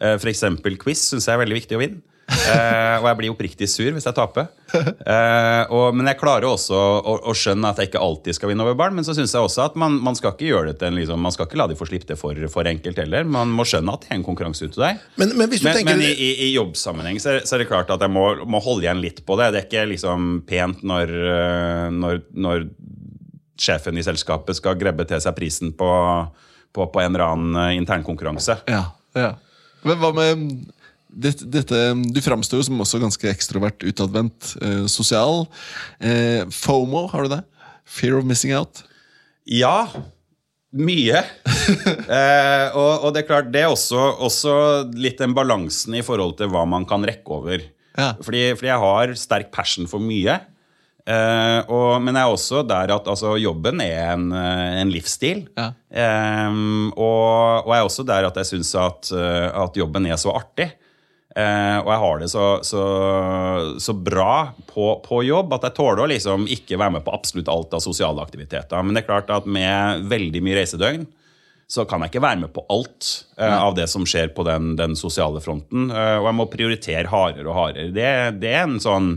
[0.00, 0.44] Uh, F.eks.
[0.82, 2.02] quiz syns jeg er veldig viktig å vinne.
[2.32, 4.50] Uh, og jeg blir oppriktig sur hvis jeg taper.
[4.72, 8.64] Eh, og, men jeg klarer også å, å, skjønne at jeg ikke alltid skal vinne
[8.64, 8.94] over barn.
[8.96, 11.20] Men så syns jeg også at man, man, skal ikke gjøre det til en, liksom,
[11.20, 13.28] man skal ikke la de få slippe det for, for, enkelt heller.
[13.28, 15.02] Man må skjønne at det er en konkurranse ute der.
[15.20, 18.14] Men, men, men, men i, i, i, jobbsammenheng så, så, er det klart at jeg
[18.14, 19.50] må, må, holde igjen litt på det.
[19.52, 21.14] Det er ikke liksom pent når,
[21.92, 22.68] når, når
[23.60, 25.90] sjefen i selskapet skal grebbe til seg prisen på,
[26.72, 28.62] på, på en eller annen internkonkurranse.
[28.72, 28.86] Ja,
[29.18, 29.34] ja.
[29.82, 30.46] Men hva med
[31.12, 31.80] dette, dette,
[32.14, 35.46] Du framstår jo som også ganske ekstrovert, utadvendt, eh, sosial.
[36.00, 37.42] Eh, FOMO, har du det?
[37.84, 38.84] Fear of missing out?
[39.44, 39.88] Ja.
[40.72, 41.20] Mye.
[42.18, 44.54] eh, og, og, det er klart, det er også, også,
[44.96, 47.66] litt den balansen i forhold til hva man kan rekke over.
[47.92, 48.14] Ja.
[48.24, 50.40] Fordi, fordi jeg har sterk passion for mye.
[51.02, 55.44] Eh, og, men jeg er også der at altså, jobben er en, eh, en livsstil.
[55.58, 55.72] Ja.
[55.90, 56.60] Eh,
[56.94, 60.70] og, og, jeg er også der at jeg syns at, at, jobben er så artig.
[61.32, 62.82] Uh, og jeg har det så, så,
[63.80, 67.48] så bra på, på, jobb at jeg tåler å liksom ikke være med på absolutt
[67.48, 68.84] alt av sosiale aktiviteter.
[68.84, 71.06] Men det er klart at med veldig mye reisedøgn
[71.72, 73.08] så kan jeg ikke være med på alt
[73.40, 75.86] eh, av det som skjer på den, den sosiale fronten.
[75.88, 77.94] og jeg må prioritere hardere og hardere.
[77.96, 78.10] Det,
[78.42, 79.14] det er en sånn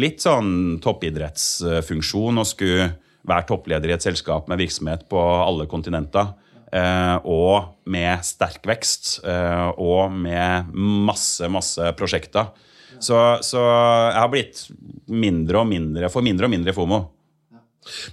[0.00, 2.88] litt sånn toppidrettsfunksjon å skulle
[3.24, 6.34] være toppleder i et selskap med virksomhet på alle kontinenter.
[6.74, 12.50] Eh, og med sterk vekst eh, og med masse, masse prosjekter.
[12.98, 14.64] Så, så, jeg har blitt
[15.10, 17.00] mindre og mindre, for mindre og mindre FOMO.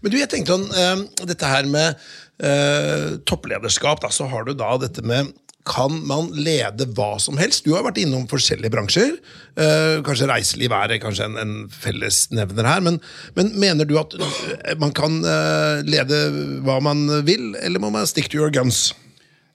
[0.03, 2.09] Men du, jeg tenkte sånn, uh, Dette her med
[3.30, 5.28] topplederskap, da, så har du da dette med
[5.68, 7.66] kan man lede hva som helst?
[7.66, 9.14] Du har vært innom forskjellige bransjer.
[9.59, 12.82] Eh, kanskje reiseliv er kanskje en, en fellesnevner her.
[12.86, 12.97] Men,
[13.38, 14.16] men, mener du at
[14.82, 16.24] man kan eh, lede
[16.66, 18.89] hva man vil, eller må man stick to your guns?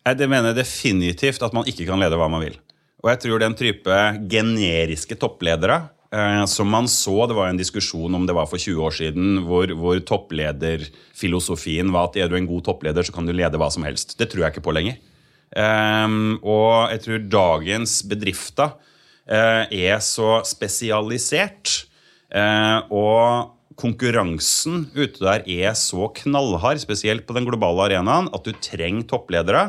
[0.07, 2.55] Jeg mener definitivt at man ikke kan lede hva man vil.
[3.03, 3.99] Og jeg tror den type
[4.31, 5.81] generiske toppledere
[6.15, 9.43] eh, som man så, Det var en diskusjon om det var for 20 år siden,
[9.49, 13.71] hvor, hvor topplederfilosofien var at er du en god toppleder, så kan du lede hva
[13.75, 14.15] som helst.
[14.19, 15.03] Det tror jeg ikke på lenger.
[15.55, 18.75] Um, og jeg tror dagens bedrifter
[19.31, 21.85] uh, er så spesialisert.
[22.35, 28.57] Uh, og konkurransen ute der er så knallhard, spesielt på den globale arenaen, at du
[28.59, 29.69] trenger toppledere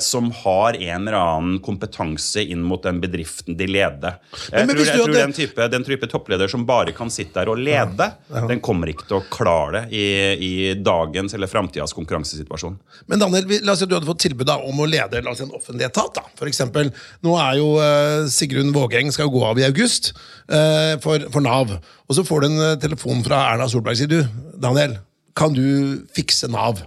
[0.00, 4.16] som har en eller annen kompetanse inn mot den bedriften de leder.
[4.48, 7.36] Jeg men, men tror, jeg tror den, type, den, type, toppleder som bare kan sitte
[7.36, 8.08] der og lede,
[8.48, 10.06] den kommer ikke til å klare det i,
[10.40, 12.78] i dagens eller framtidas konkurransesituasjon.
[13.10, 15.42] Men Daniel, la oss si at du hadde fått tilbud om å lede la oss
[15.42, 16.14] si, en offentlig etat.
[16.16, 16.92] da, for eksempel.
[17.26, 20.14] Nå er jo uh, Sigrun Vågeng skal gå av i august
[20.46, 21.72] for, for, Nav.
[22.06, 24.20] Og så får du en telefon fra Erna Solberg, sier du.
[24.62, 24.94] Daniel,
[25.36, 26.80] kan du fikse Nav?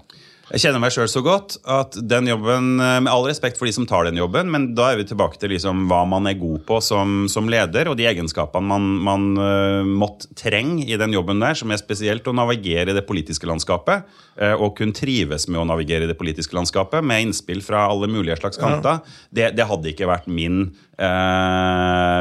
[0.50, 3.74] Jeg kjenner meg sjøl så godt at den jobben eh, Med all respekt for de
[3.76, 6.64] som tar den jobben, men da er vi tilbake til liksom hva man er god
[6.66, 11.41] på som, som leder, og de egenskapene man, man uh, måtte trenge i den jobben
[11.41, 14.08] der, som er spesielt å navigere i det politiske landskapet.
[14.39, 18.10] Uh, og kunne trives med å navigere i det politiske landskapet med innspill fra alle
[18.12, 19.00] mulige slags kanter.
[19.04, 19.30] Ja.
[19.30, 20.66] Det, det, hadde ikke vært min,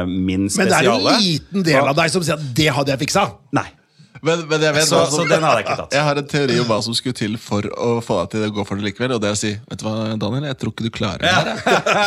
[0.09, 0.53] min spesiale.
[0.53, 3.27] Men det er en liten del av deg som sier at det hadde jeg fiksa.
[3.57, 3.67] Nei.
[4.25, 5.93] Men, men jeg vet så, altså, så den hadde jeg ikke tatt.
[5.99, 8.51] Jeg har en teori om hva som skulle til for å få deg til å
[8.55, 9.15] gå for det likevel.
[9.15, 11.31] Og det er å si Vet du hva, Daniel, jeg tror ikke du klarer det
[11.33, 11.49] her.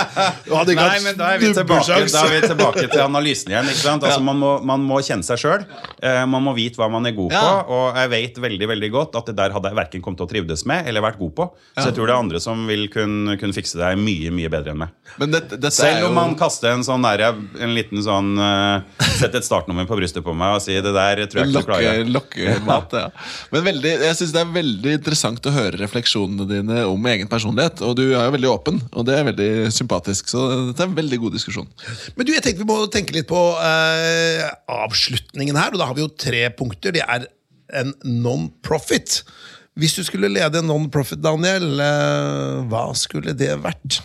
[0.83, 3.69] Nei, men da er, vi tilbake, da er vi tilbake til analysen igjen.
[3.71, 4.07] ikke sant?
[4.07, 5.67] Altså, man, må, man må kjenne seg sjøl.
[6.03, 7.53] Eh, man må vite hva man er god på.
[7.77, 10.33] Og jeg vet veldig veldig godt at det der hadde jeg verken kommet til å
[10.33, 11.49] trivdes med eller vært god på.
[11.77, 14.75] Så jeg tror det er andre som vil kunne, kunne fikse det mye mye bedre
[14.75, 14.93] enn meg.
[15.19, 17.25] Det, dette Selv om man kaster en sånn der,
[17.61, 18.81] en liten sånn uh,
[19.19, 21.69] Sett et startnummer på brystet på meg og sier det der tror jeg ikke du
[21.69, 22.95] klarer lokkemat.
[22.97, 23.09] Ja.
[23.53, 27.83] Men veldig, jeg synes det er veldig interessant å høre refleksjonene dine om egen personlighet.
[27.87, 30.33] Og du er jo veldig åpen, og det er veldig sympatisk.
[30.33, 31.69] Så det er en veldig god diskusjon.
[32.17, 34.47] Men du, jeg tenkte vi må tenke litt på uh,
[34.83, 35.75] avslutningen her.
[35.75, 36.95] Og da har vi jo tre punkter.
[36.97, 37.29] Det er
[37.83, 39.23] en non-profit.
[39.79, 44.03] Hvis du skulle lede en non-profit, Daniel, uh, hva skulle det vært?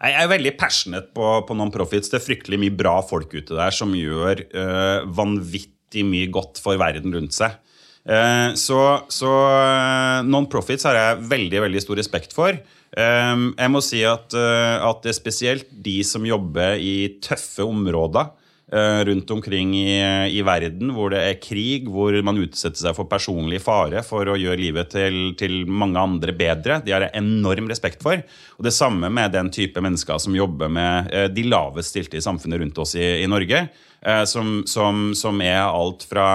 [0.00, 2.08] Jeg er veldig passionate på, på non-profits.
[2.08, 6.80] Det er fryktelig mye bra folk ute der som gjør øh, vanvittig mye godt for
[6.80, 7.58] verden rundt seg.
[8.08, 8.80] Eh, så
[9.12, 12.56] så eh, non-profits har jeg veldig veldig stor respekt for.
[12.56, 18.32] Eh, jeg må si at, at det er spesielt de som jobber i tøffe områder
[18.70, 19.96] rundt omkring i,
[20.30, 24.36] i verden, hvor det er krig, hvor man utsetter seg for personlig fare for å
[24.38, 26.78] gjøre livet til, til mange andre bedre.
[26.84, 28.22] De har jeg enorm respekt for.
[28.60, 32.24] Og det samme med den type mennesker som jobber med eh, de lavest stilte i
[32.24, 33.66] samfunnet rundt oss i, i Norge,
[34.00, 36.28] eh, som, som, som er alt fra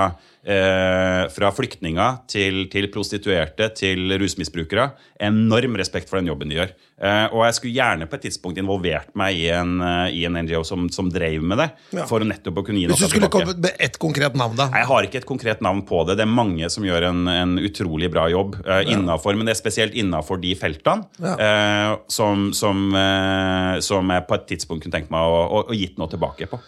[0.46, 4.92] Eh, fra flyktninger til, til, prostituerte til rusmisbrukere.
[5.26, 6.74] Enorm respekt for den jobben de gjør.
[7.02, 10.38] Eh, og jeg skulle gjerne på et tidspunkt involvert meg i en, eh, i en
[10.38, 11.68] NGO som, som drev med det.
[11.98, 12.06] Ja.
[12.06, 13.48] For nettopp å kunne gi noe Hvis du skulle tilbake.
[13.48, 14.70] kommet med ett konkret navn, da?
[14.70, 16.20] Jeg har ikke et konkret navn på det.
[16.22, 19.62] Det er mange som gjør en, en utrolig bra jobb eh, innenfor, men det er
[19.64, 25.10] spesielt innafor de feltene eh, som, som, eh, som jeg på et tidspunkt kunne tenkt
[25.10, 26.62] meg å, å, å gitt noe tilbake på.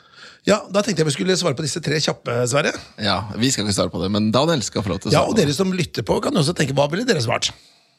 [0.48, 2.72] Ja, Da tenkte jeg vi skulle svare på disse tre kjappe, Sverre.
[3.04, 5.26] Ja, Vi skal ikke svare på det, men Daniel skal få lov til å Ja.
[5.28, 7.52] Og dere som lytter på, kan også tenke hva ville dere svart?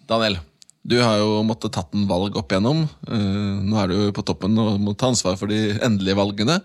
[0.09, 0.39] Daniel,
[0.87, 2.89] du har jo måttet tatt en valg opp igjennom.
[3.07, 6.63] Eh, nå er du jo på toppen og må ta ansvar for de endelige valgene.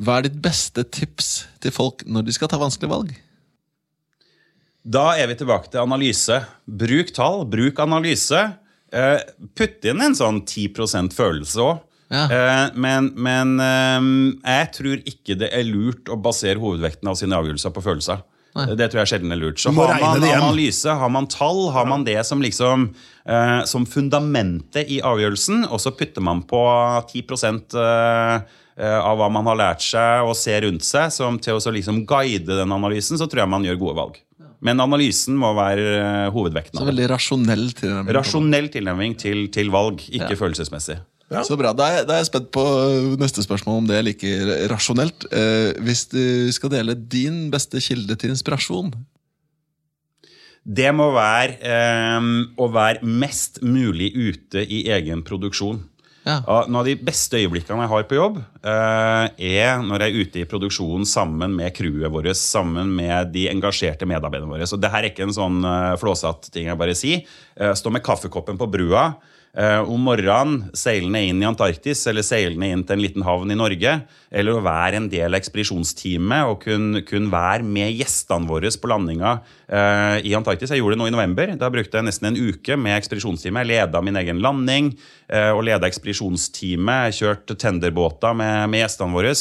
[0.00, 3.12] Hva er ditt beste tips til folk når de skal ta vanskelige valg?
[4.82, 6.40] Da er vi tilbake til analyse.
[6.66, 8.56] Bruk tall, bruk analyse.
[8.92, 9.20] Eh,
[9.54, 11.80] putt inn en sånn 10 følelse òg.
[12.12, 12.26] Ja.
[12.28, 14.10] Eh, men men eh,
[14.44, 18.20] jeg tror ikke det er lurt å basere hovedvekten av sine avgjørelser på følelser.
[18.52, 19.60] Det tror jeg sjelden er lurt.
[19.62, 22.90] Så har man analyse, har man tall, har man det som liksom
[23.24, 26.60] eh, som fundamentet i avgjørelsen, og så putter man på
[27.08, 27.22] 10
[27.80, 28.42] eh,
[28.76, 32.04] eh, av hva man har lært seg og ser rundt seg, som til å liksom
[32.08, 34.20] guide den analysen, så tror jeg man gjør gode valg.
[34.62, 36.76] Men analysen må være eh, hovedvekten.
[36.78, 38.14] Så veldig rasjonell tilnærming.
[38.18, 41.00] Rasjonell tilnærming til, til valg, ikke følelsesmessig.
[41.46, 41.72] Så bra.
[41.76, 42.64] Da er, da er jeg spent på
[43.20, 44.32] neste spørsmål om det er like
[44.72, 45.24] rasjonelt.
[45.32, 48.92] Eh, hvis du skal dele din beste kilde til inspirasjon
[50.62, 52.28] Det må være eh,
[52.60, 55.80] å være mest mulig ute i egen produksjon.
[56.22, 56.36] Ja.
[56.46, 59.24] Ja, Noen av de beste øyeblikkene jeg har på jobb, eh,
[59.58, 64.06] er når jeg er ute i produksjonen sammen med crewet vårt, sammen med de engasjerte
[64.06, 64.68] medarbeiderne våre.
[64.70, 67.26] Så det her er ikke en sånn uh, flåsatt ting jeg bare sier.
[67.58, 69.08] Eh, stå med kaffekoppen på brua.
[69.58, 73.58] Eh, om morgenen seilende inn i Antarktis eller seilende inn til en liten havn i
[73.58, 73.94] Norge.
[74.32, 78.90] Eller å være en del av ekspedisjonsteamet og kun, kun være med gjestene våre på
[78.90, 79.36] landinga
[79.68, 80.72] eh, i Antarktis.
[80.72, 81.54] Jeg gjorde det nå i november.
[81.60, 83.64] Da brukte jeg nesten en uke med ekspedisjonsteamet.
[83.64, 84.92] Jeg leda min egen landing
[85.28, 87.08] eh, og leda ekspedisjonsteamet.
[87.10, 89.34] Jeg kjørte tenderbåter med, med gjestene våre.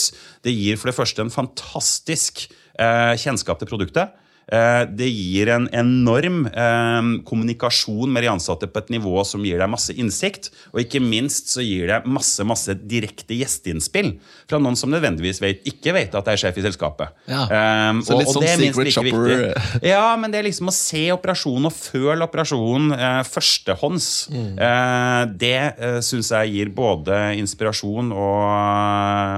[0.46, 2.48] Det gir for det første en fantastisk
[2.82, 4.14] kjennskap til produktet.
[4.52, 9.62] Eh, Det gir en enorm eh, kommunikasjon med de ansatte på et nivå som gir
[9.62, 10.50] deg masse innsikt.
[10.74, 14.14] Og ikke minst så gir det masse masse direkte gjesteinnspill
[14.50, 17.16] fra noen som nødvendigvis vet, ikke vet at det er sjef i selskapet.
[17.32, 17.46] Ja.
[17.92, 19.32] Um, Så litt sånn det er secret shopper.
[19.32, 19.82] viktig.
[19.88, 24.10] Ja, men det er liksom å se operasjonen og føle operasjonen uh, førstehånds.
[24.36, 24.50] Mm.
[24.60, 28.42] Uh, det uh, syns jeg gir både inspirasjon og,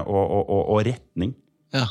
[0.07, 1.35] og, og, og, og retning.
[1.73, 1.87] Ja.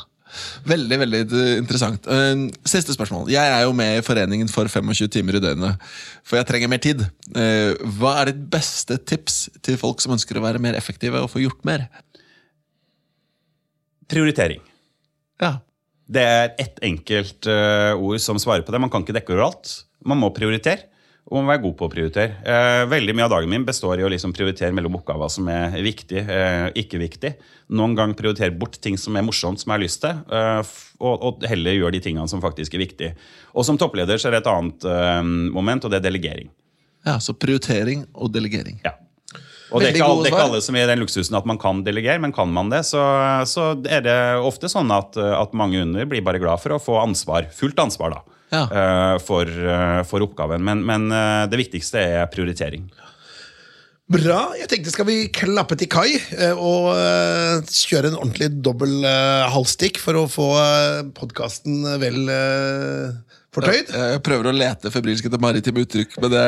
[0.67, 1.19] Veldig veldig
[1.59, 2.07] interessant.
[2.09, 3.29] Eh, Siste spørsmål.
[3.33, 5.83] Jeg er jo med i Foreningen for 25 timer i døgnet,
[6.25, 7.03] for jeg trenger mer tid.
[7.35, 11.29] Eh, Hva er ditt beste tips til folk som ønsker å være mer effektive og
[11.33, 11.87] få gjort mer?
[14.11, 14.61] Prioritering.
[15.41, 15.57] Ja.
[16.13, 18.81] Det er ett enkelt eh, ord som svarer på det.
[18.83, 19.77] Man kan ikke dekke overalt.
[20.05, 20.89] Man må prioritere.
[21.31, 22.33] Og man må være god på å prioritere.
[22.43, 25.77] Eh, veldig mye av dagen min består i å liksom prioritere mellom oppgaver som er
[25.85, 27.31] viktig, eh, ikke viktig.
[27.79, 31.23] Noen gang prioritere bort ting som er morsomt, som jeg har lyst til, eh, og,
[31.23, 33.13] og heller gjøre de tingene som faktisk er viktige.
[33.55, 35.23] Og som toppleder så er det et annet eh,
[35.55, 36.51] moment, og det er delegering.
[37.07, 38.81] ja, Så prioritering og delegering.
[38.83, 38.97] Ja.
[39.71, 41.57] Og det er, ikke det er ikke alle som er i den luksusen at man
[41.57, 43.01] kan delegere, men kan man det, så,
[43.49, 46.99] så er det ofte sånn at, at mange under blir bare glad for å få
[47.01, 48.19] ansvar, fullt ansvar da,
[48.53, 48.67] Ja.
[48.69, 50.63] eh, for, eh, for oppgaven.
[50.63, 52.85] Men, men eh, det viktigste er prioritering.
[54.13, 54.51] Bra.
[54.59, 56.19] Jeg tenkte skal vi klappe til kai
[56.59, 56.89] og
[57.71, 58.99] kjøre en ordentlig dobbel
[59.49, 60.49] halvstikk for å få
[61.15, 62.19] podkasten vel
[63.55, 63.91] fortøyd?
[63.93, 66.43] Jeg prøver å lete febrilsk etter maritime uttrykk, men det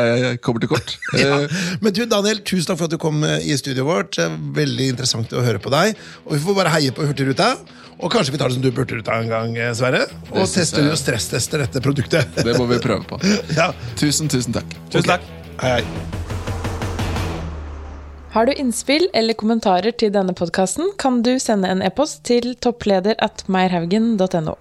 [0.46, 0.96] kommer til kort.
[1.22, 1.40] Ja.
[1.46, 4.20] Eh, Men du, Daniel, tusen takk for at du kom eh, i studioet vårt.
[4.58, 5.96] Veldig interessant å høre på deg.
[6.26, 7.54] Og vi får bare heie på Hurtigruta.
[7.96, 10.04] Og kanskje vi tar det som du burde ut av en gang, eh, Sverre.
[10.34, 10.92] Og synes tester jeg.
[10.92, 12.36] og stresstester dette produktet.
[12.44, 13.22] Det må vi prøve på.
[13.60, 13.70] ja.
[14.02, 14.76] Tusen, tusen takk.
[14.92, 15.30] Tusen takk.
[15.64, 15.84] Hei, hei.
[18.36, 23.16] Har du innspill eller kommentarer til denne podkasten, kan du sende en e-post til toppleder
[23.24, 24.58] at meierhaugen.no.